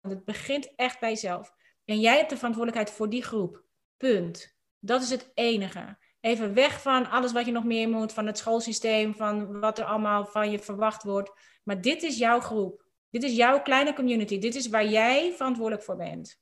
[0.00, 1.52] Want het begint echt bij jezelf.
[1.84, 3.64] En jij hebt de verantwoordelijkheid voor die groep.
[3.96, 4.56] Punt.
[4.78, 5.98] Dat is het enige.
[6.20, 9.84] Even weg van alles wat je nog meer moet, van het schoolsysteem, van wat er
[9.84, 11.32] allemaal van je verwacht wordt.
[11.64, 12.84] Maar dit is jouw groep.
[13.10, 14.38] Dit is jouw kleine community.
[14.38, 16.40] Dit is waar jij verantwoordelijk voor bent.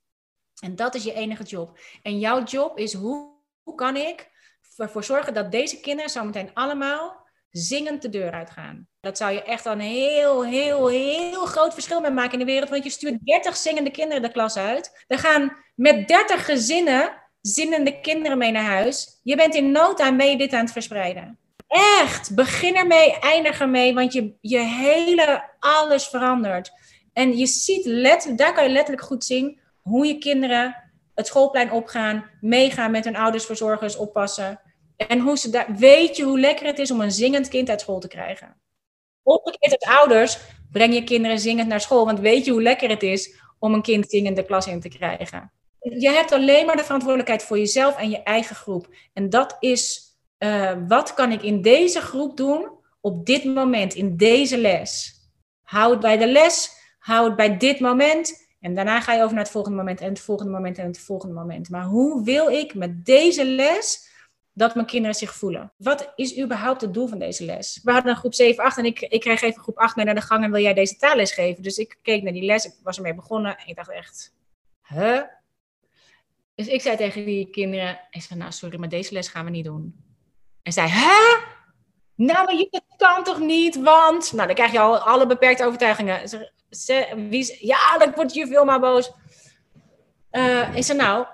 [0.62, 1.78] En dat is je enige job.
[2.02, 4.30] En jouw job is hoe, hoe kan ik
[4.76, 7.23] ervoor zorgen dat deze kinderen zometeen allemaal
[7.56, 8.86] zingend de deur uitgaan.
[9.00, 12.70] Dat zou je echt een heel, heel, heel groot verschil mee maken in de wereld.
[12.70, 15.04] Want je stuurt 30 zingende kinderen de klas uit.
[15.06, 19.20] Er gaan met 30 gezinnen zinnende kinderen mee naar huis.
[19.22, 21.38] Je bent in no time mee dit aan het verspreiden.
[22.00, 26.72] Echt, begin ermee, eindig ermee, want je, je hele alles verandert.
[27.12, 27.84] En je ziet,
[28.38, 30.76] daar kan je letterlijk goed zien hoe je kinderen
[31.14, 34.60] het schoolplein opgaan, meegaan met hun ouders, verzorgers, oppassen.
[34.96, 37.80] En hoe ze daar, weet je hoe lekker het is om een zingend kind uit
[37.80, 38.56] school te krijgen?
[39.22, 40.38] Omgekeerd als ouders,
[40.70, 43.82] breng je kinderen zingend naar school, want weet je hoe lekker het is om een
[43.82, 45.52] kind zingend de klas in te krijgen?
[45.80, 48.88] Je hebt alleen maar de verantwoordelijkheid voor jezelf en je eigen groep.
[49.12, 50.02] En dat is,
[50.38, 52.68] uh, wat kan ik in deze groep doen
[53.00, 55.12] op dit moment, in deze les?
[55.62, 58.46] Hou het bij de les, hou het bij dit moment.
[58.60, 61.00] En daarna ga je over naar het volgende moment en het volgende moment en het
[61.00, 61.70] volgende moment.
[61.70, 64.12] Maar hoe wil ik met deze les
[64.54, 65.72] dat mijn kinderen zich voelen.
[65.76, 67.80] Wat is überhaupt het doel van deze les?
[67.82, 70.14] We hadden een groep 7, 8 en ik, ik kreeg even groep 8 mee naar
[70.14, 71.62] de gang en wil jij deze taalles geven?
[71.62, 74.34] Dus ik keek naar die les, ik was ermee begonnen en ik dacht echt,
[74.88, 75.20] huh?
[76.54, 79.50] Dus ik zei tegen die kinderen, ik zei, nou sorry, maar deze les gaan we
[79.50, 80.04] niet doen.
[80.62, 81.52] En zei, hè?
[82.14, 84.32] Nou, maar je kan toch niet, want...
[84.32, 86.28] Nou, dan krijg je al alle beperkte overtuigingen.
[86.70, 89.12] Ze, wie, ja, dan wordt je veel maar boos.
[90.30, 91.26] Uh, ik zei, nou,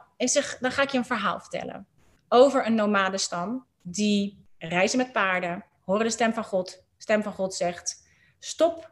[0.60, 1.88] dan ga ik je een verhaal vertellen
[2.32, 6.84] over een nomadenstam die reizen met paarden, horen de stem van God.
[6.96, 8.06] stem van God zegt:
[8.38, 8.90] stop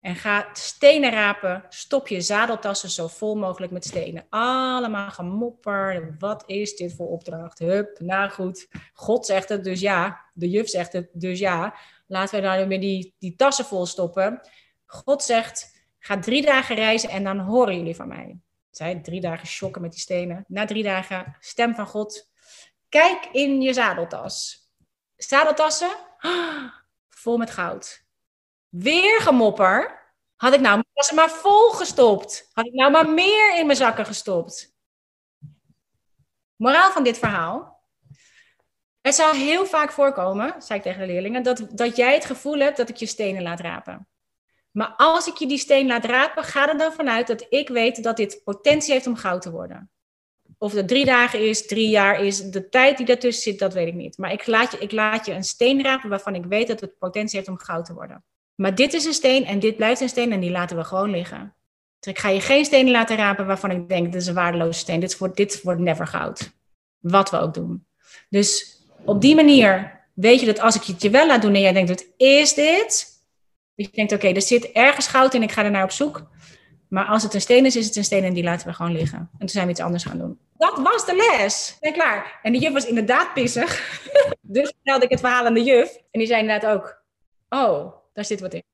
[0.00, 1.64] en ga stenen rapen.
[1.68, 4.26] Stop je zadeltassen zo vol mogelijk met stenen.
[4.28, 6.16] Allemaal gemopper.
[6.18, 7.58] Wat is dit voor opdracht?
[7.58, 8.68] Hup, nou goed.
[8.92, 10.20] God zegt het, dus ja.
[10.34, 11.74] De juf zegt het, dus ja.
[12.06, 14.40] Laten we nou weer die, die tassen vol stoppen.
[14.86, 18.38] God zegt: ga drie dagen reizen en dan horen jullie van mij.
[18.70, 20.44] Zij drie dagen shocken met die stenen.
[20.48, 22.29] Na drie dagen, stem van God,
[22.90, 24.68] Kijk in je zadeltas.
[25.16, 25.90] Zadeltassen,
[27.22, 28.04] vol met goud.
[28.68, 29.98] Weer gemopper.
[30.36, 32.50] Had ik nou mijn tassen maar vol gestopt?
[32.52, 34.74] Had ik nou maar meer in mijn zakken gestopt?
[36.56, 37.84] Moraal van dit verhaal.
[39.00, 42.58] Het zou heel vaak voorkomen, zei ik tegen de leerlingen, dat, dat jij het gevoel
[42.58, 44.08] hebt dat ik je stenen laat rapen.
[44.70, 48.02] Maar als ik je die steen laat rapen, ga er dan vanuit dat ik weet
[48.02, 49.90] dat dit potentie heeft om goud te worden.
[50.62, 53.86] Of het drie dagen is, drie jaar is, de tijd die daartussen zit, dat weet
[53.86, 54.18] ik niet.
[54.18, 56.98] Maar ik laat je, ik laat je een steen rapen waarvan ik weet dat het
[56.98, 58.24] potentie heeft om goud te worden.
[58.54, 61.10] Maar dit is een steen en dit blijft een steen en die laten we gewoon
[61.10, 61.54] liggen.
[61.98, 64.78] Dus ik ga je geen stenen laten rapen waarvan ik denk, dit is een waardeloze
[64.78, 65.00] steen.
[65.00, 66.52] Dit wordt, dit wordt never goud.
[66.98, 67.86] Wat we ook doen.
[68.28, 71.60] Dus op die manier weet je dat als ik het je wel laat doen en
[71.60, 73.08] jij denkt, wat is dit?
[73.74, 76.28] je denkt, oké, er zit ergens goud in, ik ga er naar op zoek.
[76.88, 78.92] Maar als het een steen is, is het een steen en die laten we gewoon
[78.92, 79.18] liggen.
[79.18, 80.38] En toen zijn we iets anders gaan doen.
[80.60, 81.76] Dat was de les.
[81.80, 82.38] En klaar.
[82.42, 84.00] En de juf was inderdaad pissig.
[84.40, 85.96] dus vertelde ik het verhaal aan de juf.
[86.10, 87.02] En die zei inderdaad ook,
[87.48, 88.69] oh, daar zit wat in.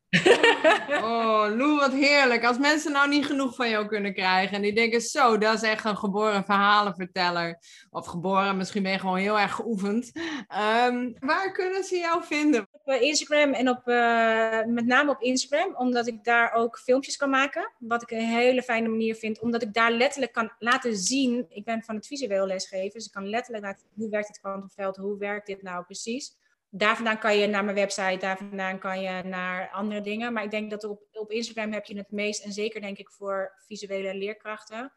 [1.03, 2.45] Oh, Lou, wat heerlijk.
[2.45, 5.63] Als mensen nou niet genoeg van jou kunnen krijgen en die denken, zo, dat is
[5.63, 7.59] echt een geboren verhalenverteller.
[7.91, 10.13] Of geboren, misschien ben je gewoon heel erg geoefend.
[10.49, 12.67] Ehm, waar kunnen ze jou vinden?
[12.71, 17.17] Op eh, Instagram en op, uh, met name op Instagram, omdat ik daar ook filmpjes
[17.17, 17.73] kan maken.
[17.79, 21.47] Wat ik een hele fijne manier vind, omdat ik daar letterlijk kan laten zien.
[21.49, 24.97] Ik ben van het visueel lesgeven, dus ik kan letterlijk laten hoe werkt het kwantumveld,
[24.97, 26.37] hoe werkt dit nou precies
[26.77, 30.33] daar vandaan kan je naar mijn website, daar vandaan kan je naar andere dingen.
[30.33, 33.11] Maar ik denk dat op, op Instagram heb je het meest, en zeker denk ik
[33.11, 34.93] voor visuele leerkrachten,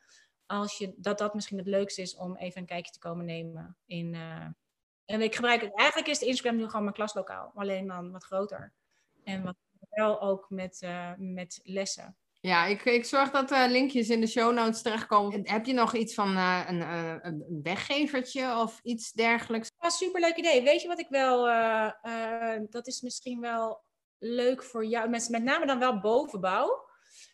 [0.46, 3.78] als je, dat dat misschien het leukste is om even een kijkje te komen nemen.
[3.86, 4.46] In, uh,
[5.06, 8.24] en ik gebruik het, eigenlijk is de Instagram nu gewoon mijn klaslokaal, alleen dan wat
[8.24, 8.74] groter.
[9.24, 9.56] En wat
[9.90, 12.18] wel ook met, uh, met lessen.
[12.42, 15.50] Ja, ik, ik zorg dat uh, linkjes in de show notes terechtkomen.
[15.50, 17.16] Heb je nog iets van uh, een, uh,
[17.64, 19.72] weggevertje of iets dergelijks?
[19.80, 20.64] Ja, superleuk idee.
[20.64, 21.44] Weet je wat ik wel,
[22.70, 23.84] dat is misschien wel
[24.18, 26.88] leuk voor jou, met, met name dan wel bovenbouw.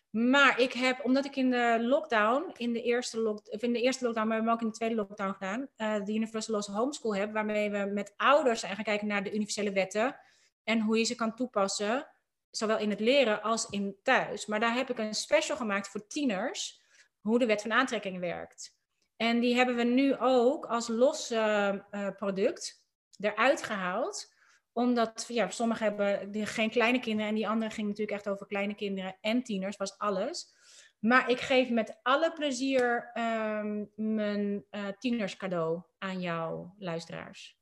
[0.09, 3.81] Maar ik heb, omdat ik in de lockdown, in de eerste, lock, of in de
[3.81, 5.67] eerste lockdown, maar we hebben ook in de tweede lockdown gedaan,
[6.05, 10.15] de Universal Homeschool heb, waarmee we met ouders gaan kijken naar de universele wetten
[10.63, 12.07] en hoe je ze kan toepassen
[12.55, 14.45] zowel in het leren als in thuis.
[14.45, 16.81] Maar daar heb ik een special gemaakt voor tieners,
[17.21, 18.77] hoe de wet van aantrekking werkt.
[19.15, 21.75] En die hebben we nu ook als los uh,
[22.15, 22.85] product
[23.19, 24.33] eruit gehaald.
[24.73, 28.75] Omdat ja, sommigen hebben geen kleine kinderen en die andere ging natuurlijk echt over kleine
[28.75, 30.53] kinderen en tieners, was alles.
[30.99, 37.57] Maar ik geef met alle plezier um, mijn uh, tieners cadeau aan jouw luisteraars.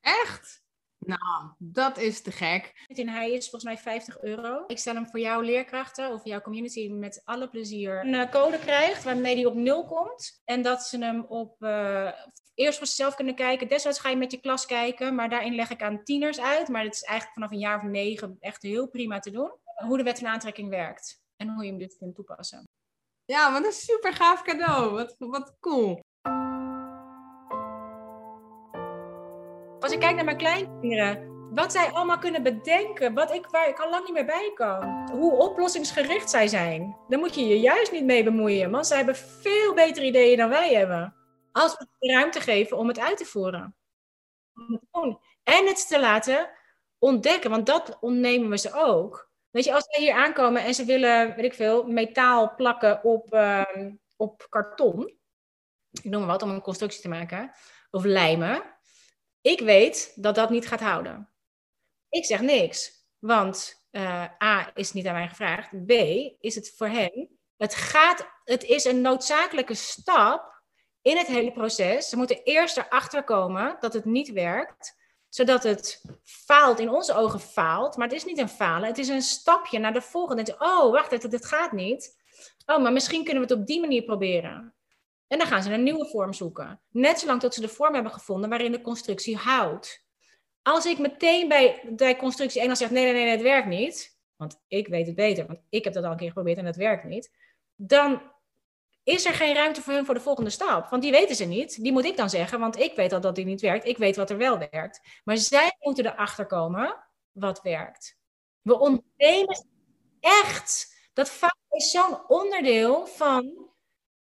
[0.00, 0.64] Echt?
[1.06, 2.86] Nou, dat is te gek.
[2.86, 4.64] Hij is volgens mij 50 euro.
[4.66, 8.58] Ik stel hem voor jouw leerkrachten of jouw community met alle plezier een eh, code
[8.58, 10.42] krijgt waarmee hij op nul komt.
[10.44, 12.12] En dat ze hem op uh,
[12.54, 13.68] eerst voor zichzelf kunnen kijken.
[13.68, 16.68] Desnoods ga je met je klas kijken, maar daarin leg ik aan tieners uit.
[16.68, 19.52] Maar het is eigenlijk vanaf een jaar of negen echt heel prima te doen.
[19.86, 22.68] Hoe de wet van aantrekking werkt en hoe je hem dus kunt toepassen.
[23.24, 24.90] Ja, wat een super gaaf cadeau.
[24.90, 26.01] Wat, wat cool.
[29.92, 33.78] Als ik kijk naar mijn kleinkinderen, wat zij allemaal kunnen bedenken, wat ik, waar ik
[33.78, 35.10] al lang niet meer bij kan.
[35.10, 36.96] Hoe oplossingsgericht zij zijn.
[37.08, 40.48] Daar moet je je juist niet mee bemoeien, want zij hebben veel betere ideeën dan
[40.48, 41.14] wij hebben.
[41.52, 43.76] Als we de ruimte geven om het uit te voeren.
[45.42, 46.50] En het te laten
[46.98, 49.30] ontdekken, want dat ontnemen we ze ook.
[49.50, 53.34] Weet je, als zij hier aankomen en ze willen, weet ik veel, metaal plakken op,
[53.34, 53.62] uh,
[54.16, 55.18] op karton.
[55.90, 57.52] Ik noem maar wat, om een constructie te maken.
[57.90, 58.71] Of lijmen
[59.42, 61.28] ik weet dat dat niet gaat houden.
[62.08, 65.86] Ik zeg niks, want uh, A is niet aan mij gevraagd.
[65.86, 65.90] B
[66.40, 67.28] is het voor hen.
[67.56, 70.62] Het, gaat, het is een noodzakelijke stap
[71.02, 72.08] in het hele proces.
[72.08, 74.96] Ze moeten eerst erachter komen dat het niet werkt,
[75.28, 77.96] zodat het faalt, in onze ogen faalt.
[77.96, 80.54] Maar het is niet een falen, het is een stapje naar de volgende.
[80.58, 82.16] Oh, wacht, dit gaat niet.
[82.66, 84.74] Oh, maar misschien kunnen we het op die manier proberen.
[85.32, 86.80] En dan gaan ze een nieuwe vorm zoeken.
[86.90, 90.06] Net zolang tot ze de vorm hebben gevonden waarin de constructie houdt.
[90.62, 94.18] Als ik meteen bij, bij constructie 1 al zeg: nee, nee, nee, het werkt niet.
[94.36, 96.76] Want ik weet het beter, want ik heb dat al een keer geprobeerd en het
[96.76, 97.30] werkt niet.
[97.76, 98.22] Dan
[99.02, 100.88] is er geen ruimte voor hun voor de volgende stap.
[100.88, 101.82] Want die weten ze niet.
[101.82, 103.86] Die moet ik dan zeggen, want ik weet al dat die niet werkt.
[103.86, 105.00] Ik weet wat er wel werkt.
[105.24, 108.18] Maar zij moeten erachter komen wat werkt.
[108.62, 109.66] We ontnemen
[110.20, 110.96] echt.
[111.12, 113.70] Dat vaak is zo'n onderdeel van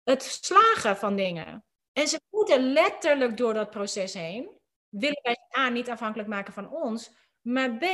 [0.04, 1.64] het slagen van dingen.
[1.92, 4.50] En ze moeten letterlijk door dat proces heen.
[4.88, 7.84] Willen wij A, niet afhankelijk maken van ons, maar B,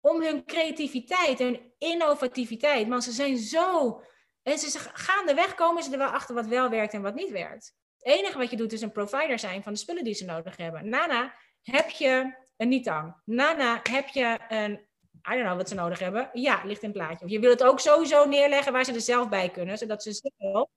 [0.00, 2.88] om hun creativiteit, hun innovativiteit.
[2.88, 4.00] Want ze zijn zo.
[4.42, 7.74] En ze gaandeweg komen ze er wel achter wat wel werkt en wat niet werkt.
[7.98, 10.56] Het enige wat je doet is een provider zijn van de spullen die ze nodig
[10.56, 10.88] hebben.
[10.88, 13.14] Nana, heb je een Nitang?
[13.24, 14.90] Nana, heb je een.
[15.28, 16.30] I don't know wat ze nodig hebben.
[16.32, 17.24] Ja, ligt in het plaatje.
[17.24, 20.12] Of je wil het ook sowieso neerleggen waar ze er zelf bij kunnen, zodat ze
[20.12, 20.68] zelf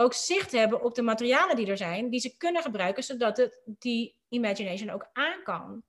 [0.00, 3.60] ook zicht hebben op de materialen die er zijn, die ze kunnen gebruiken, zodat het,
[3.64, 5.82] die imagination ook aan kan.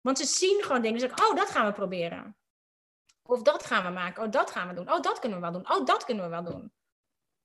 [0.00, 2.36] Want ze zien gewoon dingen, ze zeggen, oh, dat gaan we proberen.
[3.22, 4.92] Of dat gaan we maken, oh, dat gaan we doen.
[4.92, 5.70] Oh, dat kunnen we wel doen.
[5.70, 6.72] Oh, dat kunnen we wel doen.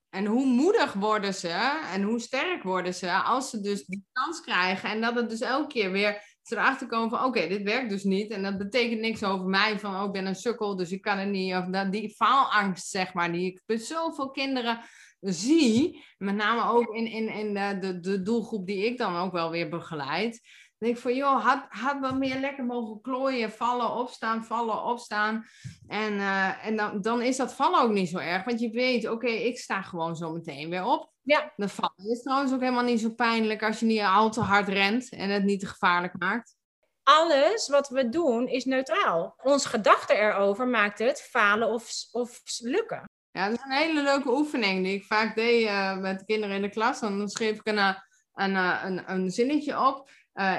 [0.09, 4.41] En hoe moedig worden ze en hoe sterk worden ze als ze dus die kans
[4.41, 8.03] krijgen en dat het dus elke keer weer erachter komen van oké, dit werkt dus
[8.03, 11.01] niet en dat betekent niks over mij van oh, ik ben een sukkel, dus ik
[11.01, 11.55] kan het niet.
[11.55, 14.79] Of dat, die faalangst zeg maar, die ik bij zoveel kinderen
[15.21, 19.31] zie, met name ook in, in, in de, de, de doelgroep die ik dan ook
[19.31, 20.41] wel weer begeleid,
[20.77, 25.45] denk ik van, joh, had, had wat meer lekker mogen klooien, vallen, opstaan, vallen, opstaan.
[25.87, 29.09] En, uh, en dan, dan is dat vallen ook niet zo erg, want je weet,
[29.09, 31.11] oké, ik sta gewoon zo meteen weer op.
[31.21, 31.53] Ja.
[31.55, 34.67] De vallen is trouwens ook helemaal niet zo pijnlijk als je niet al te hard
[34.67, 36.55] rent en het niet te gevaarlijk maakt.
[37.03, 39.35] alles wat we doen is neutraal.
[39.43, 43.10] Ons gedachte erover maakt het falen of, of lukken.
[43.31, 46.61] Ja, dat is een hele leuke oefening die ik vaak deed uh, met kinderen in
[46.61, 46.99] de klas.
[46.99, 47.95] Dan schreef ik een, eh,
[48.33, 50.09] een, eh, een, een zinnetje op.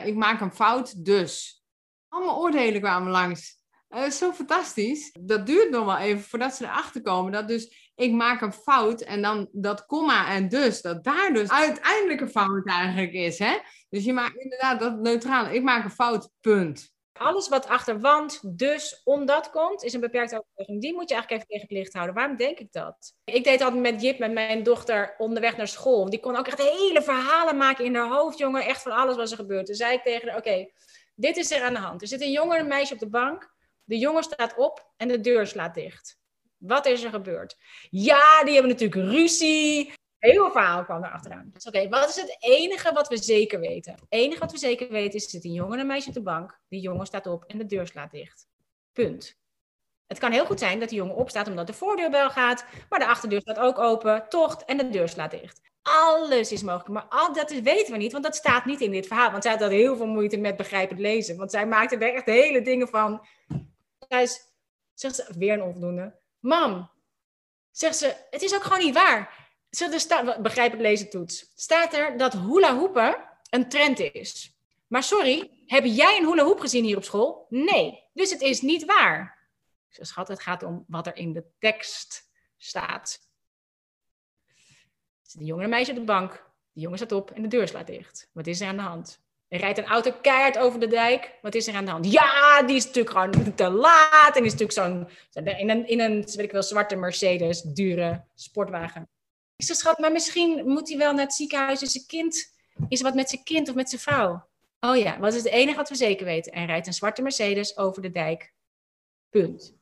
[0.05, 1.62] Ik maak een fout, dus.
[2.09, 3.61] Allemaal oordelen kwamen langs.
[4.11, 5.16] Zo fantastisch.
[5.20, 7.33] Dat duurt nog wel even voordat ze erachter komen.
[7.33, 10.83] Dat dus ik maak een fout en dan dat komma en dus.
[10.83, 13.39] Dat daar dus uiteindelijk fout eigenlijk is.
[13.39, 13.59] Hè?
[13.89, 15.47] Dus je maakt inderdaad dat neutraal.
[15.47, 16.91] Ik maak een fout, punt.
[17.13, 20.81] Alles wat achter want, dus, omdat komt, is een beperkte overtuiging.
[20.81, 22.15] Die moet je eigenlijk even tegen het licht houden.
[22.15, 23.15] Waarom denk ik dat?
[23.25, 26.11] Ik deed altijd met Jip, met mijn dochter, onderweg naar school.
[26.11, 28.65] Die kon ook echt hele verhalen maken in haar hoofd, jongen.
[28.65, 29.67] Echt van alles wat er gebeurt.
[29.67, 30.71] Toen zei ik tegen haar, oké,
[31.15, 32.03] dit is er aan de hand.
[32.03, 33.55] Er zit een jongen en meisje op de bank.
[33.85, 36.21] De jongen staat op en de deur slaat dicht.
[36.57, 37.57] Wat is er gebeurd?
[37.91, 39.93] Ja, die hebben natuurlijk ruzie.
[40.23, 41.51] Heel verhaal kwam er achteraan.
[41.53, 43.93] Dus oké, wat is het enige wat we zeker weten?
[43.93, 46.14] Het enige wat we zeker weten is, er zit een jongen en een meisje op
[46.14, 46.61] de bank.
[46.68, 48.47] Die jongen staat op en de deur slaat dicht.
[48.93, 49.39] Punt.
[50.07, 53.07] Het kan heel goed zijn dat die jongen opstaat omdat de voordeurbel gaat, maar de
[53.07, 55.61] achterdeur staat ook open, tocht en de deur slaat dicht.
[55.83, 59.31] Alles is mogelijk, maar dat weten we niet, want dat staat niet in dit verhaal.
[59.31, 62.62] Want zij had heel veel moeite met begrijpend lezen, want zij maakte er echt hele
[62.62, 63.27] dingen van.
[64.09, 64.27] Zij
[64.95, 66.14] zegt ze, weer een onvoldoende.
[66.41, 66.91] Mam,
[67.70, 69.43] zegt ze, het is ook gewoon niet waar.
[69.77, 71.53] Zo, er staat, begrijp het lezen toets.
[71.55, 73.16] Staat er dat hula hoepen
[73.51, 74.57] een trend is.
[74.87, 77.47] Maar sorry, heb jij een hula hoep gezien hier op school?
[77.49, 79.39] Nee, dus het is niet waar.
[79.89, 83.20] Schat, het gaat om wat er in de tekst staat.
[84.47, 86.33] Er zit een jongen en meisje op de bank.
[86.73, 88.29] De jongen staat op en de deur slaat dicht.
[88.33, 89.20] Wat is er aan de hand?
[89.49, 91.39] Er rijdt een auto keihard over de dijk.
[91.43, 92.12] Wat is er aan de hand?
[92.12, 94.37] Ja, die is natuurlijk gewoon te laat.
[94.37, 95.09] En is natuurlijk zo'n
[95.45, 99.09] in een, in een weet ik wel, zwarte Mercedes, dure sportwagen.
[99.99, 101.81] Maar misschien moet hij wel naar het ziekenhuis.
[101.81, 102.55] Dus zijn kind
[102.89, 104.51] is wat met zijn kind of met zijn vrouw.
[104.81, 106.53] Oh ja, wat is het enige wat we zeker weten?
[106.53, 108.55] En rijdt een zwarte Mercedes over de dijk.
[109.31, 109.77] Punt.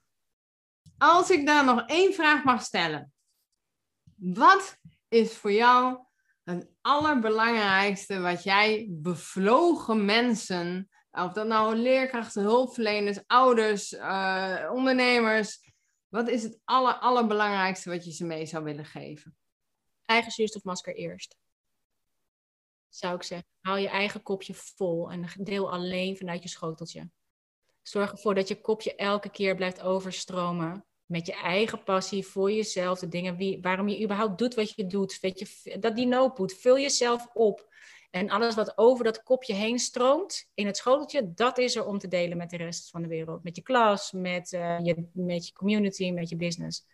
[0.99, 3.13] Als ik daar nog één vraag mag stellen.
[4.15, 4.77] Wat
[5.09, 5.99] is voor jou
[6.45, 15.61] het allerbelangrijkste wat jij bevlogen mensen, of dat nou leerkrachten, hulpverleners, ouders, uh, ondernemers,
[16.09, 19.37] wat is het aller, allerbelangrijkste wat je ze mee zou willen geven?
[20.11, 21.37] Eigen zuurstofmasker eerst.
[22.89, 23.49] Zou ik zeggen.
[23.61, 27.11] Haal je eigen kopje vol en deel alleen vanuit je schoteltje.
[27.83, 32.99] Zorg ervoor dat je kopje elke keer blijft overstromen met je eigen passie voor jezelf,
[32.99, 36.79] de dingen wie, waarom je überhaupt doet wat je doet, je, dat die noodpoet, vul
[36.79, 37.69] jezelf op.
[38.11, 41.99] En alles wat over dat kopje heen stroomt in het schoteltje, dat is er om
[41.99, 43.43] te delen met de rest van de wereld.
[43.43, 46.87] Met je klas, met, uh, je, met je community, met je business.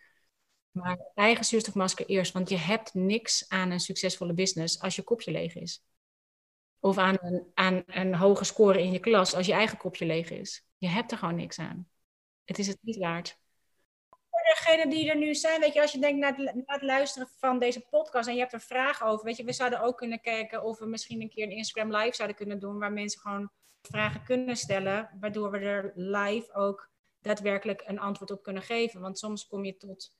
[0.77, 5.31] Maar eigen zuurstofmasker eerst, want je hebt niks aan een succesvolle business als je kopje
[5.31, 5.83] leeg is.
[6.79, 10.29] Of aan een, aan een hoge score in je klas als je eigen kopje leeg
[10.29, 10.65] is.
[10.77, 11.89] Je hebt er gewoon niks aan.
[12.43, 13.39] Het is het niet waard
[14.47, 17.59] degenen die er nu zijn, weet je, als je denkt naar het, het, luisteren van
[17.59, 20.63] deze podcast en je hebt er vragen over, weet je, we zouden ook kunnen kijken
[20.63, 23.51] of we misschien een keer een Instagram live zouden kunnen doen, waar mensen gewoon
[23.81, 26.89] vragen kunnen stellen, waardoor we er live ook
[27.21, 29.01] daadwerkelijk een antwoord op kunnen geven.
[29.01, 30.15] Want soms kom je tot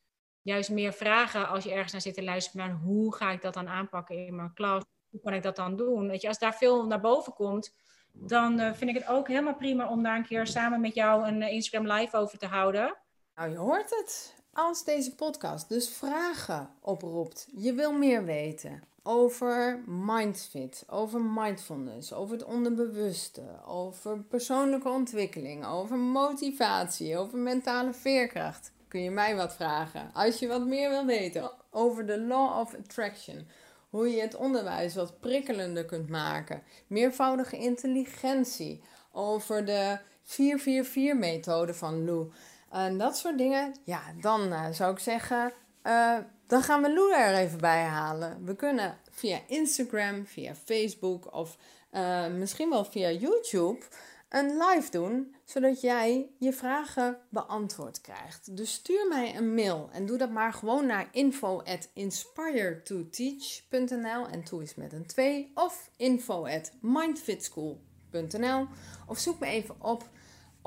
[0.48, 3.54] juist meer vragen als je ergens naar zit te luisteren naar hoe ga ik dat
[3.54, 6.08] dan aanpakken in mijn klas, hoe kan ik dat dan doen?
[6.08, 7.76] Weet je, als daar veel naar boven komt,
[8.14, 11.28] dan uh, vind ik het ook helemaal prima om daar een keer samen met jou
[11.28, 12.98] een uh, Instagram live over te houden.
[13.36, 14.36] Nou, je hoort het.
[14.54, 22.38] Als deze podcast dus vragen oproept, je wil meer weten over mindfit, over mindfulness, over
[22.38, 30.10] het onderbewuste, over persoonlijke ontwikkeling, over motivatie, over mentale veerkracht, kun je mij wat vragen.
[30.14, 33.48] Als je wat meer wil weten over de law of attraction,
[33.90, 38.82] hoe je het onderwijs wat prikkelender kunt maken, meervoudige intelligentie,
[39.12, 42.32] over de 444-methode van Lou
[42.72, 46.18] en dat soort dingen, ja, dan uh, zou ik zeggen, uh,
[46.48, 48.46] dan gaan we Lou er even bij halen.
[48.46, 51.58] We kunnen via Instagram, via Facebook of
[51.92, 53.86] uh, misschien wel via YouTube
[54.30, 58.58] een live doen, zodat jij je vragen beantwoord krijgt.
[58.58, 64.44] Dus stuur mij een mail en doe dat maar gewoon naar info at inspiretoteach.nl en
[64.44, 66.48] toe is met een 2 of info
[66.82, 68.68] mindfitschool.nl
[69.08, 70.10] of zoek me even op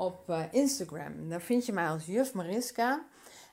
[0.01, 1.29] op uh, Instagram.
[1.29, 3.05] Daar vind je mij als Juf Mariska.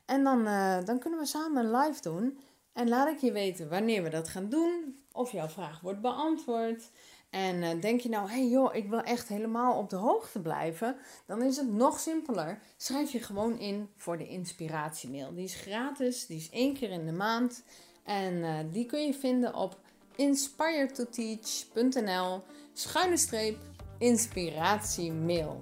[0.06, 2.38] En dan, uh, dan kunnen we samen een live doen.
[2.72, 4.98] En laat ik je weten wanneer we dat gaan doen.
[5.12, 6.90] Of jouw vraag wordt beantwoord.
[7.30, 10.40] En uh, denk je nou, hé hey joh, ik wil echt helemaal op de hoogte
[10.40, 10.96] blijven.
[11.26, 12.58] Dan is het nog simpeler.
[12.76, 15.34] Schrijf je gewoon in voor de inspiratiemail.
[15.34, 17.62] Die is gratis, die is één keer in de maand.
[18.04, 19.78] En die kun je vinden op
[20.16, 23.58] inspiretoteach.nl schuine streep
[23.98, 25.58] inspiratiemail.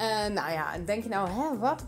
[0.00, 1.84] Uh, nou ja, denk je nou, hè, wat?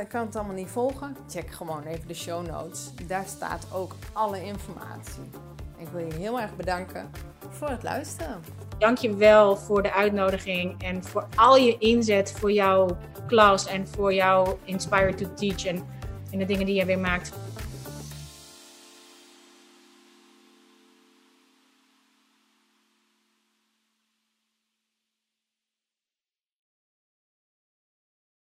[0.00, 1.16] Ik kan het allemaal niet volgen?
[1.28, 2.90] Check gewoon even de show notes.
[3.06, 5.53] Daar staat ook alle informatie.
[5.78, 7.10] Ik wil je heel erg bedanken
[7.48, 8.40] voor het luisteren.
[8.78, 12.96] Dank je wel voor de uitnodiging en voor al je inzet voor jouw
[13.26, 15.82] klas en voor jouw Inspire to Teach en,
[16.30, 17.32] en de dingen die je weer maakt